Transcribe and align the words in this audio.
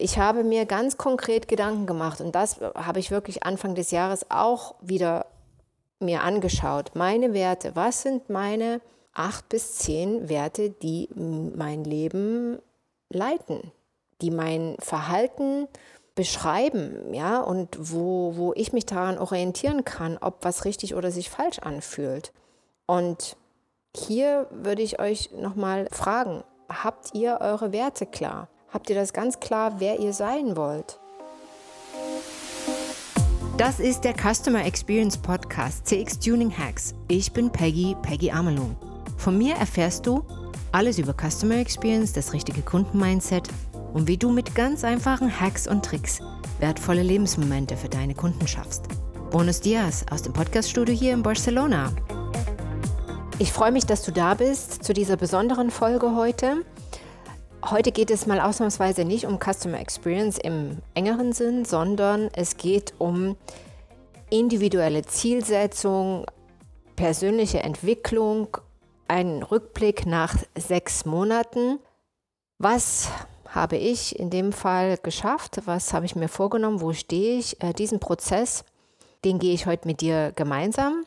ich 0.00 0.18
habe 0.18 0.44
mir 0.44 0.66
ganz 0.66 0.96
konkret 0.96 1.48
Gedanken 1.48 1.86
gemacht 1.86 2.20
und 2.20 2.34
das 2.34 2.60
habe 2.74 2.98
ich 2.98 3.10
wirklich 3.10 3.42
Anfang 3.42 3.74
des 3.74 3.90
Jahres 3.90 4.26
auch 4.30 4.74
wieder 4.80 5.26
mir 6.00 6.22
angeschaut. 6.22 6.92
Meine 6.94 7.34
Werte, 7.34 7.76
was 7.76 8.02
sind 8.02 8.30
meine 8.30 8.80
acht 9.12 9.48
bis 9.48 9.76
zehn 9.76 10.28
Werte, 10.28 10.70
die 10.70 11.08
mein 11.14 11.84
Leben 11.84 12.58
leiten, 13.10 13.72
die 14.22 14.30
mein 14.30 14.76
Verhalten 14.78 15.68
beschreiben, 16.14 17.14
ja, 17.14 17.40
und 17.40 17.76
wo, 17.78 18.36
wo 18.36 18.52
ich 18.54 18.72
mich 18.72 18.86
daran 18.86 19.18
orientieren 19.18 19.84
kann, 19.84 20.18
ob 20.20 20.44
was 20.44 20.64
richtig 20.64 20.94
oder 20.94 21.10
sich 21.10 21.30
falsch 21.30 21.58
anfühlt. 21.60 22.32
Und 22.86 23.36
hier 23.96 24.46
würde 24.50 24.82
ich 24.82 25.00
euch 25.00 25.30
nochmal 25.32 25.88
fragen, 25.90 26.44
habt 26.68 27.14
ihr 27.14 27.38
eure 27.40 27.72
Werte 27.72 28.06
klar? 28.06 28.48
Habt 28.72 28.88
ihr 28.88 28.94
das 28.94 29.12
ganz 29.12 29.40
klar, 29.40 29.74
wer 29.78 29.98
ihr 29.98 30.12
sein 30.12 30.56
wollt? 30.56 31.00
Das 33.56 33.80
ist 33.80 34.02
der 34.02 34.14
Customer 34.14 34.64
Experience 34.64 35.18
Podcast 35.18 35.86
CX 35.86 36.20
Tuning 36.20 36.56
Hacks. 36.56 36.94
Ich 37.08 37.32
bin 37.32 37.50
Peggy, 37.50 37.96
Peggy 38.02 38.30
Amelung. 38.30 38.76
Von 39.16 39.36
mir 39.36 39.56
erfährst 39.56 40.06
du 40.06 40.24
alles 40.72 40.98
über 40.98 41.12
Customer 41.12 41.56
Experience, 41.56 42.12
das 42.12 42.32
richtige 42.32 42.62
Kundenmindset 42.62 43.48
und 43.92 44.06
wie 44.06 44.16
du 44.16 44.30
mit 44.30 44.54
ganz 44.54 44.84
einfachen 44.84 45.40
Hacks 45.40 45.66
und 45.66 45.84
Tricks 45.84 46.20
wertvolle 46.60 47.02
Lebensmomente 47.02 47.76
für 47.76 47.88
deine 47.88 48.14
Kunden 48.14 48.46
schaffst. 48.46 48.84
Bonus 49.30 49.60
Dias 49.60 50.06
aus 50.10 50.22
dem 50.22 50.32
Podcaststudio 50.32 50.94
hier 50.94 51.12
in 51.12 51.22
Barcelona. 51.22 51.92
Ich 53.38 53.52
freue 53.52 53.72
mich, 53.72 53.86
dass 53.86 54.02
du 54.02 54.12
da 54.12 54.34
bist 54.34 54.84
zu 54.84 54.92
dieser 54.92 55.16
besonderen 55.16 55.70
Folge 55.70 56.14
heute. 56.14 56.64
Heute 57.62 57.92
geht 57.92 58.10
es 58.10 58.26
mal 58.26 58.40
ausnahmsweise 58.40 59.04
nicht 59.04 59.26
um 59.26 59.38
Customer 59.38 59.78
Experience 59.78 60.38
im 60.38 60.78
engeren 60.94 61.32
Sinn, 61.32 61.66
sondern 61.66 62.30
es 62.32 62.56
geht 62.56 62.94
um 62.98 63.36
individuelle 64.30 65.02
Zielsetzung, 65.02 66.24
persönliche 66.96 67.62
Entwicklung, 67.62 68.56
einen 69.08 69.42
Rückblick 69.42 70.06
nach 70.06 70.36
sechs 70.56 71.04
Monaten. 71.04 71.78
Was 72.58 73.10
habe 73.46 73.76
ich 73.76 74.18
in 74.18 74.30
dem 74.30 74.52
Fall 74.52 74.96
geschafft? 74.96 75.60
Was 75.66 75.92
habe 75.92 76.06
ich 76.06 76.16
mir 76.16 76.28
vorgenommen? 76.28 76.80
Wo 76.80 76.94
stehe 76.94 77.38
ich? 77.38 77.62
Äh, 77.62 77.74
diesen 77.74 78.00
Prozess, 78.00 78.64
den 79.24 79.38
gehe 79.38 79.52
ich 79.52 79.66
heute 79.66 79.86
mit 79.86 80.00
dir 80.00 80.32
gemeinsam 80.34 81.04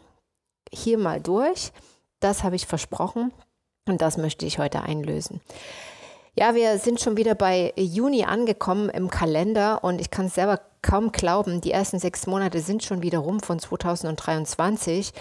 hier 0.72 1.00
mal 1.00 1.20
durch. 1.20 1.72
Das 2.20 2.44
habe 2.44 2.56
ich 2.56 2.68
versprochen 2.68 3.32
und 3.88 4.02
das 4.02 4.18
möchte 4.18 4.46
ich 4.46 4.60
heute 4.60 4.82
einlösen. 4.84 5.42
Ja, 6.36 6.56
wir 6.56 6.80
sind 6.80 7.00
schon 7.00 7.16
wieder 7.16 7.36
bei 7.36 7.74
Juni 7.76 8.24
angekommen 8.24 8.90
im 8.90 9.12
Kalender 9.12 9.84
und 9.84 10.02
ich 10.02 10.10
kann 10.10 10.26
es 10.26 10.34
selber 10.34 10.62
kaum 10.82 11.12
glauben, 11.12 11.62
die 11.62 11.72
ersten 11.72 12.00
sechs 12.00 12.26
Monate 12.26 12.60
sind 12.60 12.84
schon 12.84 13.04
wieder 13.04 13.20
rum 13.20 13.40
von 13.40 13.60
2023 13.60 15.14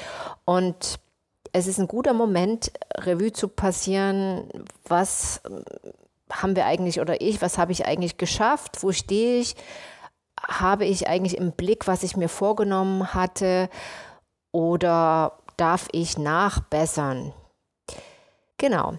und 0.47 0.99
es 1.53 1.67
ist 1.67 1.79
ein 1.79 1.87
guter 1.87 2.15
Moment, 2.15 2.73
Revue 2.97 3.31
zu 3.31 3.49
passieren, 3.49 4.49
was 4.89 5.43
haben 6.31 6.57
wir 6.57 6.65
eigentlich 6.65 6.99
oder 6.99 7.21
ich, 7.21 7.43
was 7.43 7.59
habe 7.59 7.73
ich 7.73 7.85
eigentlich 7.85 8.17
geschafft, 8.17 8.83
wo 8.83 8.91
stehe 8.91 9.41
ich, 9.41 9.55
habe 10.41 10.87
ich 10.87 11.09
eigentlich 11.09 11.37
im 11.37 11.53
Blick, 11.53 11.87
was 11.87 12.05
ich 12.05 12.17
mir 12.17 12.31
vorgenommen 12.31 13.13
hatte 13.13 13.69
oder 14.51 15.37
darf 15.59 15.89
ich 15.93 16.17
nachbessern? 16.17 17.35
Genau. 18.57 18.95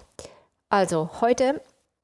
Also 0.70 1.10
heute 1.20 1.60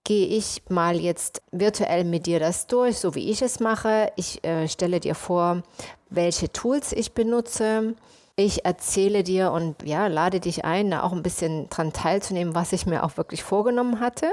gehe 0.09 0.25
ich 0.25 0.63
mal 0.69 0.99
jetzt 0.99 1.43
virtuell 1.52 2.03
mit 2.03 2.25
dir 2.25 2.39
das 2.39 2.65
durch, 2.65 2.97
so 2.97 3.13
wie 3.13 3.29
ich 3.29 3.43
es 3.43 3.59
mache. 3.59 4.11
Ich 4.15 4.43
äh, 4.43 4.67
stelle 4.67 4.99
dir 4.99 5.13
vor, 5.13 5.61
welche 6.09 6.52
Tools 6.52 6.93
ich 6.93 7.13
benutze. 7.13 7.93
Ich 8.35 8.65
erzähle 8.65 9.21
dir 9.21 9.52
und 9.52 9.83
ja, 9.83 10.07
lade 10.07 10.39
dich 10.39 10.65
ein, 10.65 10.89
da 10.89 11.03
auch 11.03 11.11
ein 11.11 11.21
bisschen 11.21 11.70
dran 11.70 11.93
teilzunehmen, 11.93 12.55
was 12.55 12.73
ich 12.73 12.87
mir 12.87 13.03
auch 13.03 13.17
wirklich 13.17 13.43
vorgenommen 13.43 13.99
hatte 13.99 14.25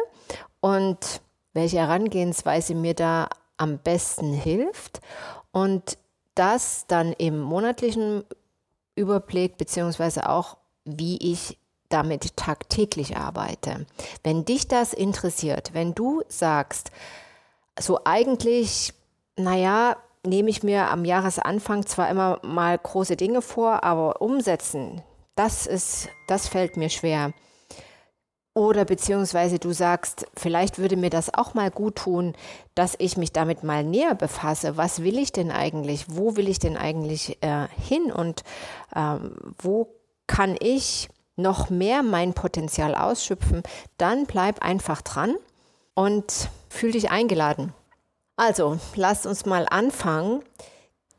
und 0.61 1.21
welche 1.53 1.77
Herangehensweise 1.77 2.75
mir 2.75 2.95
da 2.95 3.29
am 3.59 3.77
besten 3.77 4.33
hilft. 4.33 5.01
Und 5.53 5.99
das 6.35 6.87
dann 6.87 7.13
im 7.13 7.39
monatlichen 7.39 8.25
Überblick, 8.95 9.59
beziehungsweise 9.59 10.27
auch, 10.31 10.57
wie 10.87 11.19
ich 11.19 11.59
damit 11.97 12.37
tagtäglich 12.37 13.17
arbeite. 13.17 13.87
Wenn 14.23 14.45
dich 14.45 14.69
das 14.69 14.93
interessiert, 14.93 15.71
wenn 15.73 15.95
du 15.95 16.23
sagst, 16.29 16.91
so 17.79 18.01
eigentlich, 18.05 18.93
naja, 19.37 19.97
nehme 20.27 20.51
ich 20.51 20.63
mir 20.63 20.91
am 20.91 21.07
Jahresanfang 21.07 21.87
zwar 21.87 22.11
immer 22.11 22.39
mal 22.43 22.77
große 22.77 23.17
Dinge 23.17 23.41
vor, 23.41 23.83
aber 23.83 24.21
umsetzen, 24.21 25.03
das 25.37 25.67
ist, 25.67 26.09
das 26.29 26.49
fällt 26.49 26.77
mir 26.77 26.91
schwer. 26.91 27.33
Oder 28.53 28.87
beziehungsweise 28.87 29.59
du 29.59 29.73
sagst, 29.73 30.27
vielleicht 30.35 30.79
würde 30.79 30.97
mir 30.97 31.11
das 31.11 31.33
auch 31.33 31.55
mal 31.55 31.71
gut 31.71 31.97
tun, 31.97 32.35
dass 32.75 32.95
ich 32.99 33.19
mich 33.19 33.33
damit 33.33 33.63
mal 33.63 33.85
näher 33.85 34.15
befasse. 34.15 34.79
Was 34.79 35.03
will 35.03 35.19
ich 35.19 35.31
denn 35.31 35.51
eigentlich? 35.51 36.07
Wo 36.09 36.37
will 36.37 36.49
ich 36.49 36.59
denn 36.59 36.77
eigentlich 36.79 37.37
äh, 37.43 37.69
hin? 37.69 38.11
Und 38.11 38.45
ähm, 38.95 39.37
wo 39.59 39.95
kann 40.27 40.57
ich 40.59 41.11
noch 41.37 41.71
mehr 41.71 42.03
mein 42.03 42.35
Potenzial 42.35 42.95
ausschöpfen, 42.95 43.63
dann 43.99 44.27
bleib 44.27 44.63
einfach 44.63 45.03
dran 45.03 45.37
und 45.95 46.49
fühl 46.69 46.93
dich 46.93 47.11
eingeladen. 47.11 47.73
Also, 48.37 48.79
lasst 48.95 49.27
uns 49.27 49.47
mal 49.47 49.67
anfangen. 49.69 50.43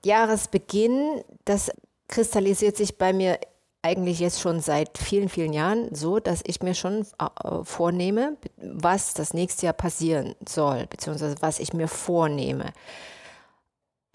Jahresbeginn, 0.06 1.24
das 1.46 1.72
kristallisiert 2.08 2.78
sich 2.78 2.98
bei 2.98 3.14
mir 3.14 3.40
eigentlich 3.82 4.20
jetzt 4.20 4.42
schon 4.42 4.60
seit 4.60 4.98
vielen, 4.98 5.30
vielen 5.30 5.54
Jahren 5.54 5.94
so, 5.96 6.20
dass 6.20 6.42
ich 6.46 6.62
mir 6.62 6.74
schon 6.74 7.06
äh, 7.20 7.64
vornehme, 7.64 8.38
was 8.58 9.14
das 9.14 9.34
nächste 9.34 9.66
Jahr 9.66 9.74
passieren 9.74 10.36
soll, 10.48 10.88
beziehungsweise 10.88 11.36
was 11.42 11.60
ich 11.60 11.74
mir 11.74 11.88
vornehme. 11.88 12.74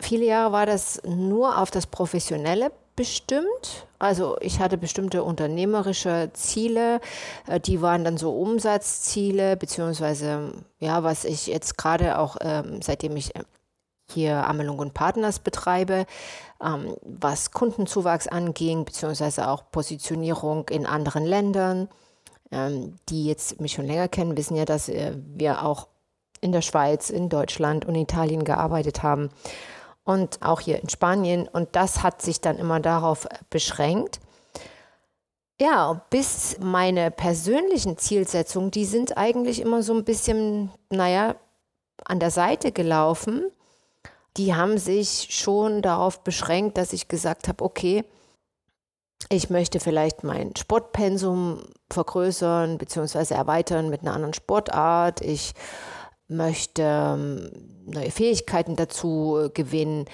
Viele 0.00 0.24
Jahre 0.24 0.52
war 0.52 0.66
das 0.66 1.00
nur 1.04 1.58
auf 1.58 1.70
das 1.70 1.86
Professionelle 1.86 2.72
bestimmt. 2.96 3.86
Also 3.98 4.36
ich 4.40 4.60
hatte 4.60 4.76
bestimmte 4.78 5.22
unternehmerische 5.22 6.30
Ziele, 6.32 7.00
äh, 7.46 7.60
die 7.60 7.80
waren 7.80 8.04
dann 8.04 8.16
so 8.16 8.32
Umsatzziele, 8.32 9.56
beziehungsweise 9.56 10.52
ja, 10.78 11.02
was 11.02 11.24
ich 11.24 11.46
jetzt 11.46 11.78
gerade 11.78 12.18
auch, 12.18 12.36
ähm, 12.40 12.82
seitdem 12.82 13.16
ich 13.16 13.34
äh, 13.36 13.44
hier 14.10 14.46
Amelung 14.46 14.78
und 14.78 14.94
Partners 14.94 15.38
betreibe, 15.38 16.06
ähm, 16.62 16.96
was 17.02 17.52
Kundenzuwachs 17.52 18.28
anging, 18.28 18.84
beziehungsweise 18.84 19.48
auch 19.48 19.70
Positionierung 19.70 20.68
in 20.68 20.86
anderen 20.86 21.24
Ländern. 21.24 21.88
Ähm, 22.50 22.96
die 23.08 23.24
jetzt 23.24 23.62
mich 23.62 23.72
schon 23.72 23.86
länger 23.86 24.08
kennen, 24.08 24.36
wissen 24.36 24.56
ja, 24.56 24.66
dass 24.66 24.90
äh, 24.90 25.16
wir 25.16 25.64
auch 25.64 25.88
in 26.42 26.52
der 26.52 26.60
Schweiz, 26.60 27.08
in 27.08 27.30
Deutschland 27.30 27.86
und 27.86 27.94
Italien 27.94 28.44
gearbeitet 28.44 29.02
haben 29.02 29.30
und 30.04 30.42
auch 30.42 30.60
hier 30.60 30.80
in 30.80 30.88
Spanien. 30.88 31.48
Und 31.48 31.76
das 31.76 32.02
hat 32.02 32.22
sich 32.22 32.40
dann 32.40 32.58
immer 32.58 32.80
darauf 32.80 33.26
beschränkt. 33.50 34.20
Ja, 35.60 36.04
bis 36.10 36.56
meine 36.60 37.10
persönlichen 37.10 37.96
Zielsetzungen, 37.96 38.70
die 38.70 38.84
sind 38.84 39.16
eigentlich 39.16 39.60
immer 39.60 39.82
so 39.82 39.94
ein 39.94 40.04
bisschen, 40.04 40.72
naja, 40.90 41.36
an 42.04 42.18
der 42.18 42.30
Seite 42.30 42.72
gelaufen. 42.72 43.50
Die 44.36 44.54
haben 44.54 44.78
sich 44.78 45.28
schon 45.30 45.82
darauf 45.82 46.24
beschränkt, 46.24 46.78
dass 46.78 46.92
ich 46.92 47.06
gesagt 47.06 47.48
habe, 47.48 47.64
okay, 47.64 48.04
ich 49.28 49.50
möchte 49.50 49.78
vielleicht 49.78 50.24
mein 50.24 50.56
Sportpensum 50.56 51.62
vergrößern 51.92 52.78
bzw. 52.78 53.34
erweitern 53.34 53.88
mit 53.88 54.00
einer 54.02 54.14
anderen 54.14 54.34
Sportart. 54.34 55.20
Ich 55.20 55.52
möchte 56.28 56.82
ähm, 56.82 57.50
neue 57.86 58.10
Fähigkeiten 58.10 58.76
dazu 58.76 59.38
äh, 59.38 59.48
gewinnen. 59.50 60.06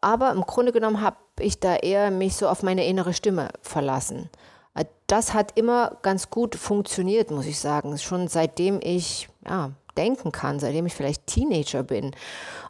Aber 0.00 0.32
im 0.32 0.42
Grunde 0.42 0.72
genommen 0.72 1.00
habe 1.00 1.16
ich 1.38 1.60
da 1.60 1.76
eher 1.76 2.10
mich 2.10 2.36
so 2.36 2.48
auf 2.48 2.62
meine 2.62 2.86
innere 2.86 3.14
Stimme 3.14 3.48
verlassen. 3.62 4.28
Äh, 4.74 4.84
das 5.06 5.34
hat 5.34 5.56
immer 5.56 5.98
ganz 6.02 6.30
gut 6.30 6.54
funktioniert, 6.56 7.30
muss 7.30 7.46
ich 7.46 7.58
sagen. 7.58 7.96
Schon 7.98 8.28
seitdem 8.28 8.80
ich 8.82 9.28
ja, 9.46 9.70
denken 9.96 10.32
kann, 10.32 10.58
seitdem 10.60 10.86
ich 10.86 10.94
vielleicht 10.94 11.26
Teenager 11.26 11.82
bin. 11.82 12.14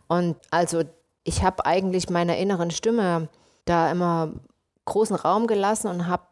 Und 0.06 0.36
also 0.50 0.82
ich 1.24 1.42
habe 1.42 1.64
eigentlich 1.66 2.10
meiner 2.10 2.36
inneren 2.36 2.70
Stimme 2.70 3.28
da 3.64 3.90
immer 3.90 4.32
großen 4.84 5.16
Raum 5.16 5.46
gelassen 5.46 5.88
und 5.88 6.06
habe 6.06 6.24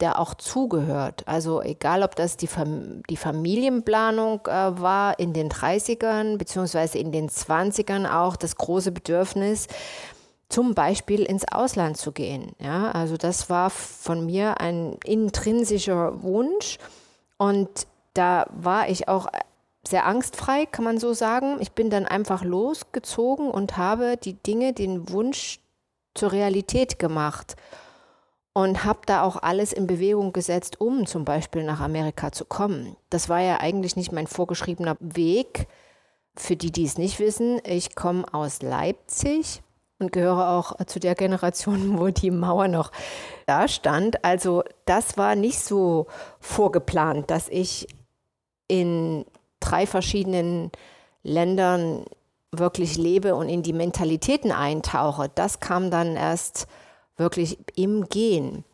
der 0.00 0.18
auch 0.18 0.34
zugehört. 0.34 1.22
Also 1.26 1.62
egal, 1.62 2.02
ob 2.02 2.16
das 2.16 2.36
die, 2.36 2.46
Fam 2.46 3.02
die 3.08 3.16
Familienplanung 3.16 4.46
äh, 4.46 4.80
war 4.80 5.18
in 5.18 5.32
den 5.32 5.50
30ern 5.50 6.38
beziehungsweise 6.38 6.98
in 6.98 7.12
den 7.12 7.28
20ern 7.28 8.10
auch 8.10 8.36
das 8.36 8.56
große 8.56 8.92
Bedürfnis, 8.92 9.66
zum 10.48 10.74
Beispiel 10.74 11.22
ins 11.22 11.46
Ausland 11.50 11.96
zu 11.96 12.12
gehen. 12.12 12.52
Ja, 12.58 12.90
also 12.90 13.16
das 13.16 13.50
war 13.50 13.70
von 13.70 14.26
mir 14.26 14.60
ein 14.60 14.96
intrinsischer 15.04 16.22
Wunsch 16.22 16.78
und 17.36 17.68
da 18.14 18.46
war 18.50 18.88
ich 18.88 19.08
auch 19.08 19.28
sehr 19.86 20.06
angstfrei, 20.06 20.66
kann 20.66 20.84
man 20.84 20.98
so 20.98 21.12
sagen. 21.12 21.58
Ich 21.60 21.72
bin 21.72 21.88
dann 21.88 22.06
einfach 22.06 22.44
losgezogen 22.44 23.50
und 23.50 23.76
habe 23.76 24.16
die 24.16 24.34
Dinge, 24.34 24.72
den 24.72 25.08
Wunsch 25.10 25.60
zur 26.14 26.32
Realität 26.32 26.98
gemacht 26.98 27.56
und 28.62 28.84
habe 28.84 29.00
da 29.06 29.22
auch 29.22 29.36
alles 29.36 29.72
in 29.72 29.86
Bewegung 29.86 30.32
gesetzt, 30.32 30.80
um 30.80 31.06
zum 31.06 31.24
Beispiel 31.24 31.64
nach 31.64 31.80
Amerika 31.80 32.32
zu 32.32 32.44
kommen. 32.44 32.96
Das 33.10 33.28
war 33.28 33.40
ja 33.40 33.60
eigentlich 33.60 33.96
nicht 33.96 34.12
mein 34.12 34.26
vorgeschriebener 34.26 34.96
Weg. 35.00 35.66
Für 36.36 36.56
die, 36.56 36.70
die 36.70 36.84
es 36.84 36.96
nicht 36.96 37.18
wissen, 37.18 37.60
ich 37.64 37.96
komme 37.96 38.24
aus 38.32 38.62
Leipzig 38.62 39.62
und 39.98 40.12
gehöre 40.12 40.50
auch 40.50 40.84
zu 40.86 41.00
der 41.00 41.14
Generation, 41.14 41.98
wo 41.98 42.08
die 42.08 42.30
Mauer 42.30 42.68
noch 42.68 42.92
da 43.46 43.68
stand. 43.68 44.24
Also 44.24 44.64
das 44.86 45.18
war 45.18 45.34
nicht 45.34 45.60
so 45.60 46.06
vorgeplant, 46.38 47.30
dass 47.30 47.48
ich 47.48 47.88
in 48.68 49.24
drei 49.58 49.86
verschiedenen 49.86 50.70
Ländern 51.22 52.04
wirklich 52.52 52.96
lebe 52.96 53.34
und 53.34 53.48
in 53.48 53.62
die 53.62 53.72
Mentalitäten 53.72 54.52
eintauche. 54.52 55.30
Das 55.34 55.60
kam 55.60 55.90
dann 55.90 56.16
erst 56.16 56.66
wirklich 57.20 57.58
im 57.76 58.08
Gehen. 58.08 58.64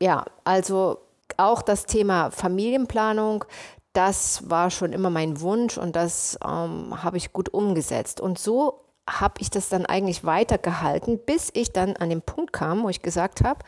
Ja, 0.00 0.24
also 0.42 0.98
auch 1.36 1.62
das 1.62 1.86
Thema 1.86 2.32
Familienplanung, 2.32 3.44
das 3.92 4.50
war 4.50 4.70
schon 4.70 4.92
immer 4.92 5.10
mein 5.10 5.40
Wunsch 5.40 5.78
und 5.78 5.94
das 5.94 6.36
ähm, 6.44 7.02
habe 7.02 7.16
ich 7.16 7.32
gut 7.32 7.54
umgesetzt. 7.54 8.20
Und 8.20 8.38
so 8.38 8.80
habe 9.08 9.34
ich 9.38 9.50
das 9.50 9.68
dann 9.68 9.86
eigentlich 9.86 10.24
weitergehalten, 10.24 11.20
bis 11.24 11.50
ich 11.54 11.72
dann 11.72 11.96
an 11.96 12.10
den 12.10 12.22
Punkt 12.22 12.52
kam, 12.52 12.82
wo 12.82 12.88
ich 12.88 13.02
gesagt 13.02 13.44
habe, 13.44 13.60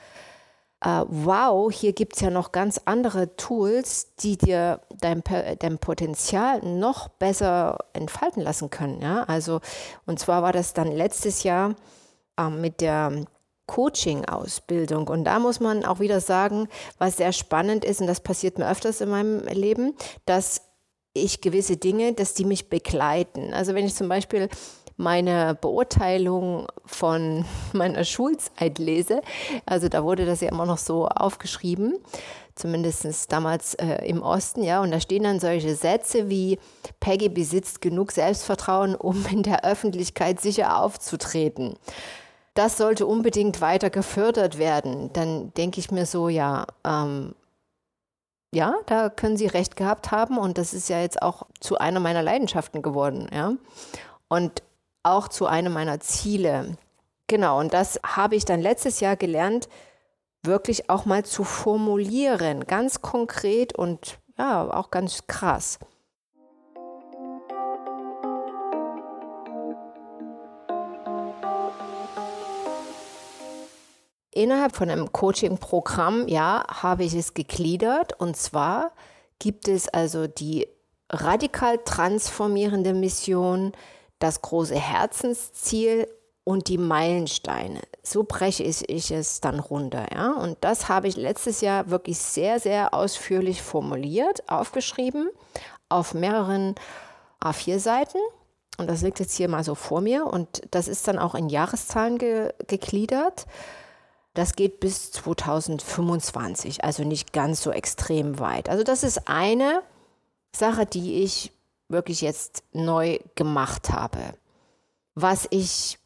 äh, 0.81 1.05
wow, 1.09 1.73
hier 1.73 1.93
gibt 1.93 2.17
es 2.17 2.21
ja 2.21 2.31
noch 2.31 2.53
ganz 2.53 2.81
andere 2.85 3.37
Tools, 3.37 4.15
die 4.17 4.37
dir 4.37 4.81
dein, 5.01 5.23
dein 5.59 5.79
Potenzial 5.79 6.61
noch 6.61 7.09
besser 7.09 7.79
entfalten 7.93 8.43
lassen 8.43 8.71
können. 8.71 9.01
Ja? 9.01 9.23
Also, 9.25 9.61
und 10.07 10.19
zwar 10.19 10.43
war 10.43 10.53
das 10.53 10.75
dann 10.75 10.91
letztes 10.91 11.45
Jahr 11.45 11.77
äh, 12.39 12.51
mit 12.51 12.81
der 12.81 13.25
Coaching-Ausbildung. 13.67 15.09
Und 15.09 15.25
da 15.25 15.39
muss 15.39 15.61
man 15.61 15.85
auch 15.85 16.01
wieder 16.01 16.21
sagen, 16.21 16.69
was 16.99 17.17
sehr 17.17 17.33
spannend 17.33 17.85
ist, 17.85 18.01
und 18.01 18.07
das 18.07 18.21
passiert 18.21 18.59
mir 18.59 18.71
öfters 18.71 19.01
in 19.01 19.11
meinem 19.11 19.47
Leben, 19.49 19.95
dass 20.25 20.63
ich 21.15 21.41
gewisse 21.41 21.77
Dinge, 21.77 22.13
dass 22.13 22.35
die 22.35 22.45
mich 22.45 22.69
begleiten. 22.69 23.55
Also 23.55 23.75
wenn 23.75 23.87
ich 23.87 23.95
zum 23.95 24.09
Beispiel 24.09 24.49
meine 24.97 25.55
Beurteilung 25.55 26.69
von 26.85 27.45
meiner 27.73 28.05
Schulzeit 28.05 28.79
lese, 28.79 29.21
also 29.65 29.89
da 29.89 30.05
wurde 30.05 30.27
das 30.27 30.41
ja 30.41 30.51
immer 30.51 30.67
noch 30.67 30.79
so 30.79 31.09
aufgeschrieben, 31.09 31.99
zumindest 32.55 33.31
damals 33.33 33.75
äh, 33.75 34.07
im 34.07 34.23
Osten, 34.23 34.63
ja, 34.63 34.81
und 34.81 34.91
da 34.91 35.01
stehen 35.01 35.25
dann 35.25 35.41
solche 35.41 35.75
Sätze 35.75 36.31
wie 36.31 36.59
Peggy 37.01 37.29
besitzt 37.29 37.83
genug 37.83 38.13
Selbstvertrauen, 38.13 38.95
um 38.95 39.27
in 39.31 39.43
der 39.43 39.65
Öffentlichkeit 39.65 40.41
sicher 40.41 40.81
aufzutreten 40.81 41.75
das 42.57 42.77
sollte 42.77 43.07
unbedingt 43.07 43.61
weiter 43.61 43.91
gefördert 43.91 44.59
werden. 44.59 45.13
Dann 45.13 45.53
denke 45.55 45.81
ich 45.81 45.91
mir 45.91 46.07
so, 46.07 46.29
ja, 46.29 46.67
ähm, 46.85 47.35
ja, 48.53 48.75
da 48.87 49.11
können 49.11 49.37
Sie 49.37 49.47
recht 49.47 49.77
gehabt 49.77 50.11
haben 50.11 50.39
und 50.39 50.57
das 50.59 50.73
ist 50.73 50.89
ja 50.89 51.01
jetzt 51.01 51.21
auch 51.21 51.43
zu 51.61 51.79
einer 51.79 52.01
meiner 52.01 52.23
Leidenschaften 52.23 52.83
geworden, 52.83 53.29
ja. 53.33 53.53
Und 54.29 54.63
auch 55.03 55.29
zu 55.29 55.47
einem 55.47 55.73
meiner 55.73 56.01
Ziele. 56.01 56.77
Genau, 57.27 57.61
und 57.61 57.75
das 57.75 58.01
habe 58.05 58.37
ich 58.37 58.45
dann 58.45 58.61
letztes 58.61 59.01
Jahr 59.01 59.17
gelernt, 59.17 59.69
wirklich 60.43 60.89
auch 60.91 61.05
mal 61.05 61.25
zu 61.25 61.45
formulieren, 61.45 62.67
ganz 62.67 63.03
konkret 63.03 63.75
und 63.75 64.19
ja, 64.39 64.69
auch 64.73 64.91
ganz 64.91 65.27
krass. 65.27 65.79
Innerhalb 74.37 74.77
von 74.77 74.91
einem 74.91 75.13
Coaching-Programm, 75.13 76.29
ja, 76.29 76.63
habe 76.69 77.05
ich 77.05 77.15
es 77.15 77.33
gegliedert. 77.33 78.21
Und 78.21 78.37
zwar 78.37 78.93
gibt 79.39 79.67
es 79.67 79.89
also 79.89 80.27
die 80.27 80.69
radikal 81.11 81.79
transformierende 81.79 82.93
Mission, 82.93 83.73
das 84.19 84.43
große 84.43 84.75
Herzensziel 84.75 86.07
und 86.45 86.69
die 86.69 86.77
Meilensteine. 86.77 87.81
So 88.03 88.25
breche 88.25 88.63
ich 88.63 89.11
es 89.11 89.41
dann 89.41 89.59
runter. 89.59 90.07
Ja? 90.15 90.33
Und 90.33 90.59
das 90.61 90.91
habe 90.91 91.09
ich 91.09 91.17
letztes 91.17 91.63
Jahr 91.63 91.89
wirklich 91.89 92.19
sehr, 92.19 92.61
sehr 92.61 92.93
ausführlich 92.93 93.63
formuliert, 93.63 94.47
aufgeschrieben, 94.51 95.31
auf 95.89 96.13
mehreren 96.13 96.75
A4-Seiten. 97.43 98.21
Und 98.77 98.91
das 98.91 99.01
liegt 99.01 99.19
jetzt 99.19 99.35
hier 99.35 99.49
mal 99.49 99.65
so 99.65 99.75
vor 99.75 100.03
mir. 100.03 100.27
Und 100.27 100.61
das 100.73 100.89
ist 100.89 101.09
dann 101.09 101.19
auch 101.19 101.35
in 101.35 101.49
Jahreszahlen 101.49 102.19
ge 102.19 102.53
gegliedert. 102.67 103.47
Das 104.37 104.55
geht 104.55 104.81
bis 104.81 105.13
2025, 105.13 106.85
also 106.85 107.05
nicht 107.05 107.33
ganz 107.33 107.63
so 107.63 107.71
extrem 107.71 108.39
weit. 108.39 108.69
Also 108.69 108.85
das 108.85 109.03
ist 109.03 109.29
eine 109.29 109.83
Sache, 110.55 110.85
die 110.85 111.23
ich 111.23 111.53
wirklich 111.89 112.21
jetzt 112.21 112.63
neu 112.75 113.19
gemacht 113.35 113.89
habe. 113.89 114.35
Was 115.15 115.49
ich 115.49 115.99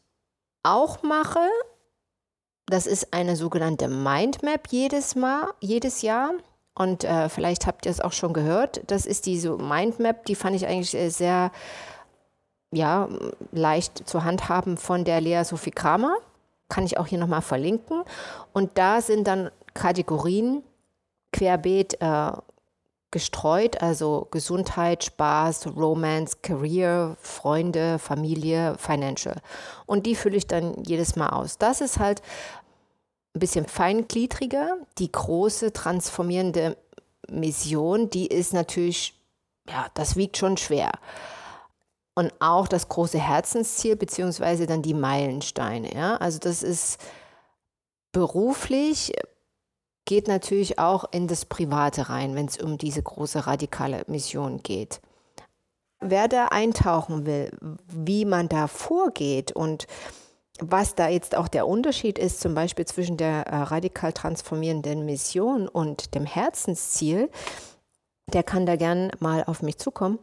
auch 0.63 1.03
mache, 1.03 1.45
das 2.67 2.87
ist 2.87 3.13
eine 3.13 3.35
sogenannte 3.35 3.89
Mindmap 3.89 4.69
jedes 4.69 5.15
Mal, 5.15 5.49
jedes 5.59 6.01
Jahr. 6.01 6.31
Und 6.73 7.03
äh, 7.03 7.27
vielleicht 7.27 7.67
habt 7.67 7.85
ihr 7.85 7.91
es 7.91 7.99
auch 7.99 8.13
schon 8.13 8.31
gehört. 8.31 8.79
Das 8.87 9.05
ist 9.05 9.25
diese 9.25 9.57
Mindmap, 9.57 10.25
die 10.25 10.35
fand 10.35 10.55
ich 10.55 10.65
eigentlich 10.67 10.95
äh, 10.95 11.09
sehr 11.09 11.51
ja, 12.71 13.09
leicht 13.51 14.07
zu 14.07 14.23
handhaben 14.23 14.77
von 14.77 15.03
der 15.03 15.19
Lea 15.19 15.43
Sophie 15.43 15.71
Kramer 15.71 16.15
kann 16.71 16.85
ich 16.85 16.97
auch 16.97 17.05
hier 17.05 17.19
nochmal 17.19 17.41
verlinken. 17.41 18.03
Und 18.53 18.77
da 18.79 19.01
sind 19.01 19.27
dann 19.27 19.51
Kategorien 19.75 20.63
querbeet 21.33 22.01
äh, 22.01 22.31
gestreut, 23.11 23.81
also 23.81 24.29
Gesundheit, 24.31 25.03
Spaß, 25.03 25.67
Romance, 25.75 26.41
Career, 26.41 27.17
Freunde, 27.19 27.99
Familie, 27.99 28.75
Financial. 28.79 29.35
Und 29.85 30.05
die 30.05 30.15
fülle 30.15 30.37
ich 30.37 30.47
dann 30.47 30.81
jedes 30.85 31.17
Mal 31.17 31.29
aus. 31.29 31.57
Das 31.57 31.81
ist 31.81 31.99
halt 31.99 32.21
ein 33.35 33.39
bisschen 33.39 33.65
feingliedriger. 33.65 34.77
Die 34.97 35.11
große 35.11 35.73
transformierende 35.73 36.77
Mission, 37.29 38.09
die 38.09 38.27
ist 38.27 38.53
natürlich, 38.53 39.13
ja, 39.69 39.87
das 39.93 40.15
wiegt 40.15 40.37
schon 40.37 40.55
schwer 40.55 40.91
und 42.15 42.33
auch 42.39 42.67
das 42.67 42.89
große 42.89 43.19
Herzensziel 43.19 43.95
beziehungsweise 43.95 44.65
dann 44.65 44.81
die 44.81 44.93
Meilensteine. 44.93 45.93
Ja? 45.95 46.17
Also 46.17 46.39
das 46.39 46.63
ist 46.63 46.99
beruflich, 48.11 49.13
geht 50.05 50.27
natürlich 50.27 50.77
auch 50.79 51.05
in 51.11 51.27
das 51.27 51.45
Private 51.45 52.09
rein, 52.09 52.35
wenn 52.35 52.47
es 52.47 52.57
um 52.57 52.77
diese 52.77 53.01
große 53.01 53.47
radikale 53.47 54.03
Mission 54.07 54.61
geht. 54.61 54.99
Wer 55.99 56.27
da 56.27 56.47
eintauchen 56.47 57.25
will, 57.25 57.51
wie 57.87 58.25
man 58.25 58.49
da 58.49 58.67
vorgeht 58.67 59.51
und 59.51 59.87
was 60.59 60.95
da 60.95 61.07
jetzt 61.07 61.35
auch 61.35 61.47
der 61.47 61.67
Unterschied 61.67 62.19
ist, 62.19 62.41
zum 62.41 62.53
Beispiel 62.53 62.85
zwischen 62.85 63.17
der 63.17 63.47
äh, 63.47 63.55
radikal 63.55 64.11
transformierenden 64.11 65.05
Mission 65.05 65.67
und 65.67 66.13
dem 66.13 66.25
Herzensziel, 66.25 67.29
der 68.33 68.43
kann 68.43 68.65
da 68.65 68.75
gern 68.75 69.11
mal 69.19 69.43
auf 69.45 69.61
mich 69.61 69.77
zukommen 69.77 70.19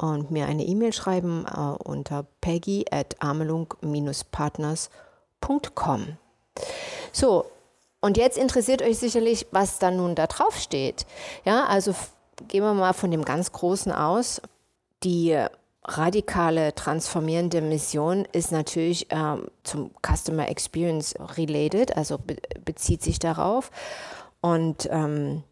und 0.00 0.30
mir 0.30 0.46
eine 0.46 0.64
E-Mail 0.64 0.92
schreiben 0.92 1.44
äh, 1.46 1.74
unter 1.82 2.24
peggy 2.40 2.84
at 2.90 3.16
amelung-partners.com. 3.20 6.16
So, 7.12 7.46
und 8.00 8.16
jetzt 8.16 8.38
interessiert 8.38 8.82
euch 8.82 8.98
sicherlich, 8.98 9.46
was 9.50 9.78
da 9.78 9.90
nun 9.90 10.14
da 10.14 10.28
drauf 10.28 10.56
steht. 10.56 11.04
Ja, 11.44 11.66
also 11.66 11.94
gehen 12.46 12.62
wir 12.62 12.74
mal 12.74 12.92
von 12.92 13.10
dem 13.10 13.24
ganz 13.24 13.50
Großen 13.52 13.92
aus. 13.92 14.40
Die 15.02 15.36
radikale 15.84 16.74
transformierende 16.74 17.60
Mission 17.60 18.24
ist 18.32 18.52
natürlich 18.52 19.08
ähm, 19.10 19.48
zum 19.64 19.90
Customer 20.02 20.48
Experience 20.48 21.14
related, 21.36 21.96
also 21.96 22.18
be 22.18 22.36
bezieht 22.64 23.02
sich 23.02 23.18
darauf. 23.18 23.70
Und 24.40 24.88
ähm, 24.90 25.42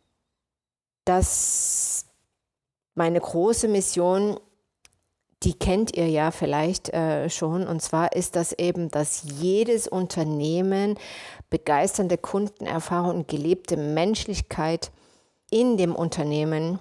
das 1.04 2.05
meine 2.96 3.20
große 3.20 3.68
Mission, 3.68 4.40
die 5.42 5.54
kennt 5.54 5.96
ihr 5.96 6.08
ja 6.08 6.30
vielleicht 6.30 6.88
äh, 6.88 7.30
schon, 7.30 7.68
und 7.68 7.80
zwar 7.80 8.14
ist 8.14 8.34
das 8.36 8.52
eben, 8.52 8.90
dass 8.90 9.22
jedes 9.38 9.86
Unternehmen 9.86 10.98
begeisternde 11.50 12.18
Kundenerfahrung 12.18 13.16
und 13.16 13.28
gelebte 13.28 13.76
Menschlichkeit 13.76 14.90
in 15.50 15.76
dem 15.76 15.94
Unternehmen 15.94 16.80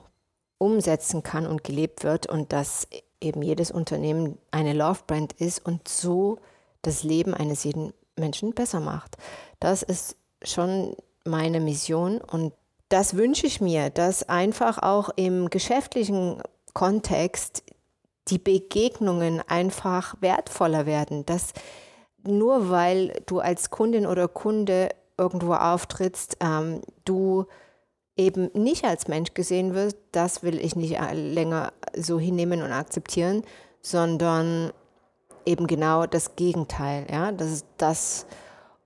umsetzen 0.58 1.22
kann 1.22 1.46
und 1.46 1.64
gelebt 1.64 2.04
wird 2.04 2.28
und 2.28 2.54
dass 2.54 2.88
eben 3.22 3.42
jedes 3.42 3.72
Unternehmen 3.72 4.38
eine 4.52 4.74
Love 4.74 5.02
Brand 5.06 5.34
ist 5.34 5.64
und 5.66 5.88
so 5.88 6.40
das 6.82 7.04
Leben 7.04 7.34
eines 7.34 7.66
jeden 7.66 7.94
Menschen 8.16 8.54
besser 8.54 8.80
macht. 8.80 9.18
Das 9.60 9.84
ist 9.84 10.16
schon 10.42 10.96
meine 11.26 11.60
Mission 11.60 12.22
und 12.22 12.54
das 12.90 13.16
wünsche 13.16 13.48
ich 13.48 13.62
mir, 13.62 13.90
dass 13.90 14.28
einfach 14.30 14.82
auch 14.82 15.10
im 15.16 15.50
geschäftlichen 15.50 16.42
Kontext 16.74 17.64
die 18.28 18.38
Begegnungen 18.38 19.42
einfach 19.48 20.16
wertvoller 20.22 20.86
werden. 20.86 21.26
Dass 21.26 21.54
nur 22.24 22.70
weil 22.70 23.22
du 23.26 23.40
als 23.40 23.70
Kundin 23.70 24.06
oder 24.06 24.28
Kunde 24.28 24.90
irgendwo 25.18 25.54
auftrittst, 25.54 26.38
ähm, 26.42 26.82
du 27.06 27.46
eben 28.18 28.50
nicht 28.54 28.86
als 28.86 29.08
Mensch 29.08 29.34
gesehen 29.34 29.74
wirst, 29.74 29.98
das 30.12 30.44
will 30.44 30.60
ich 30.60 30.76
nicht 30.76 30.98
länger 31.14 31.74
so 31.96 32.20
hinnehmen 32.20 32.62
und 32.62 32.72
akzeptieren, 32.72 33.44
sondern 33.82 34.72
eben 35.46 35.68
genau 35.68 36.06
das 36.06 36.36
Gegenteil. 36.36 37.06
Ja, 37.12 37.32
das 37.32 37.52
ist 37.52 37.66
das. 37.78 38.26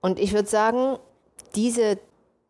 Und 0.00 0.18
ich 0.18 0.32
würde 0.32 0.48
sagen, 0.48 0.98
diese 1.54 1.98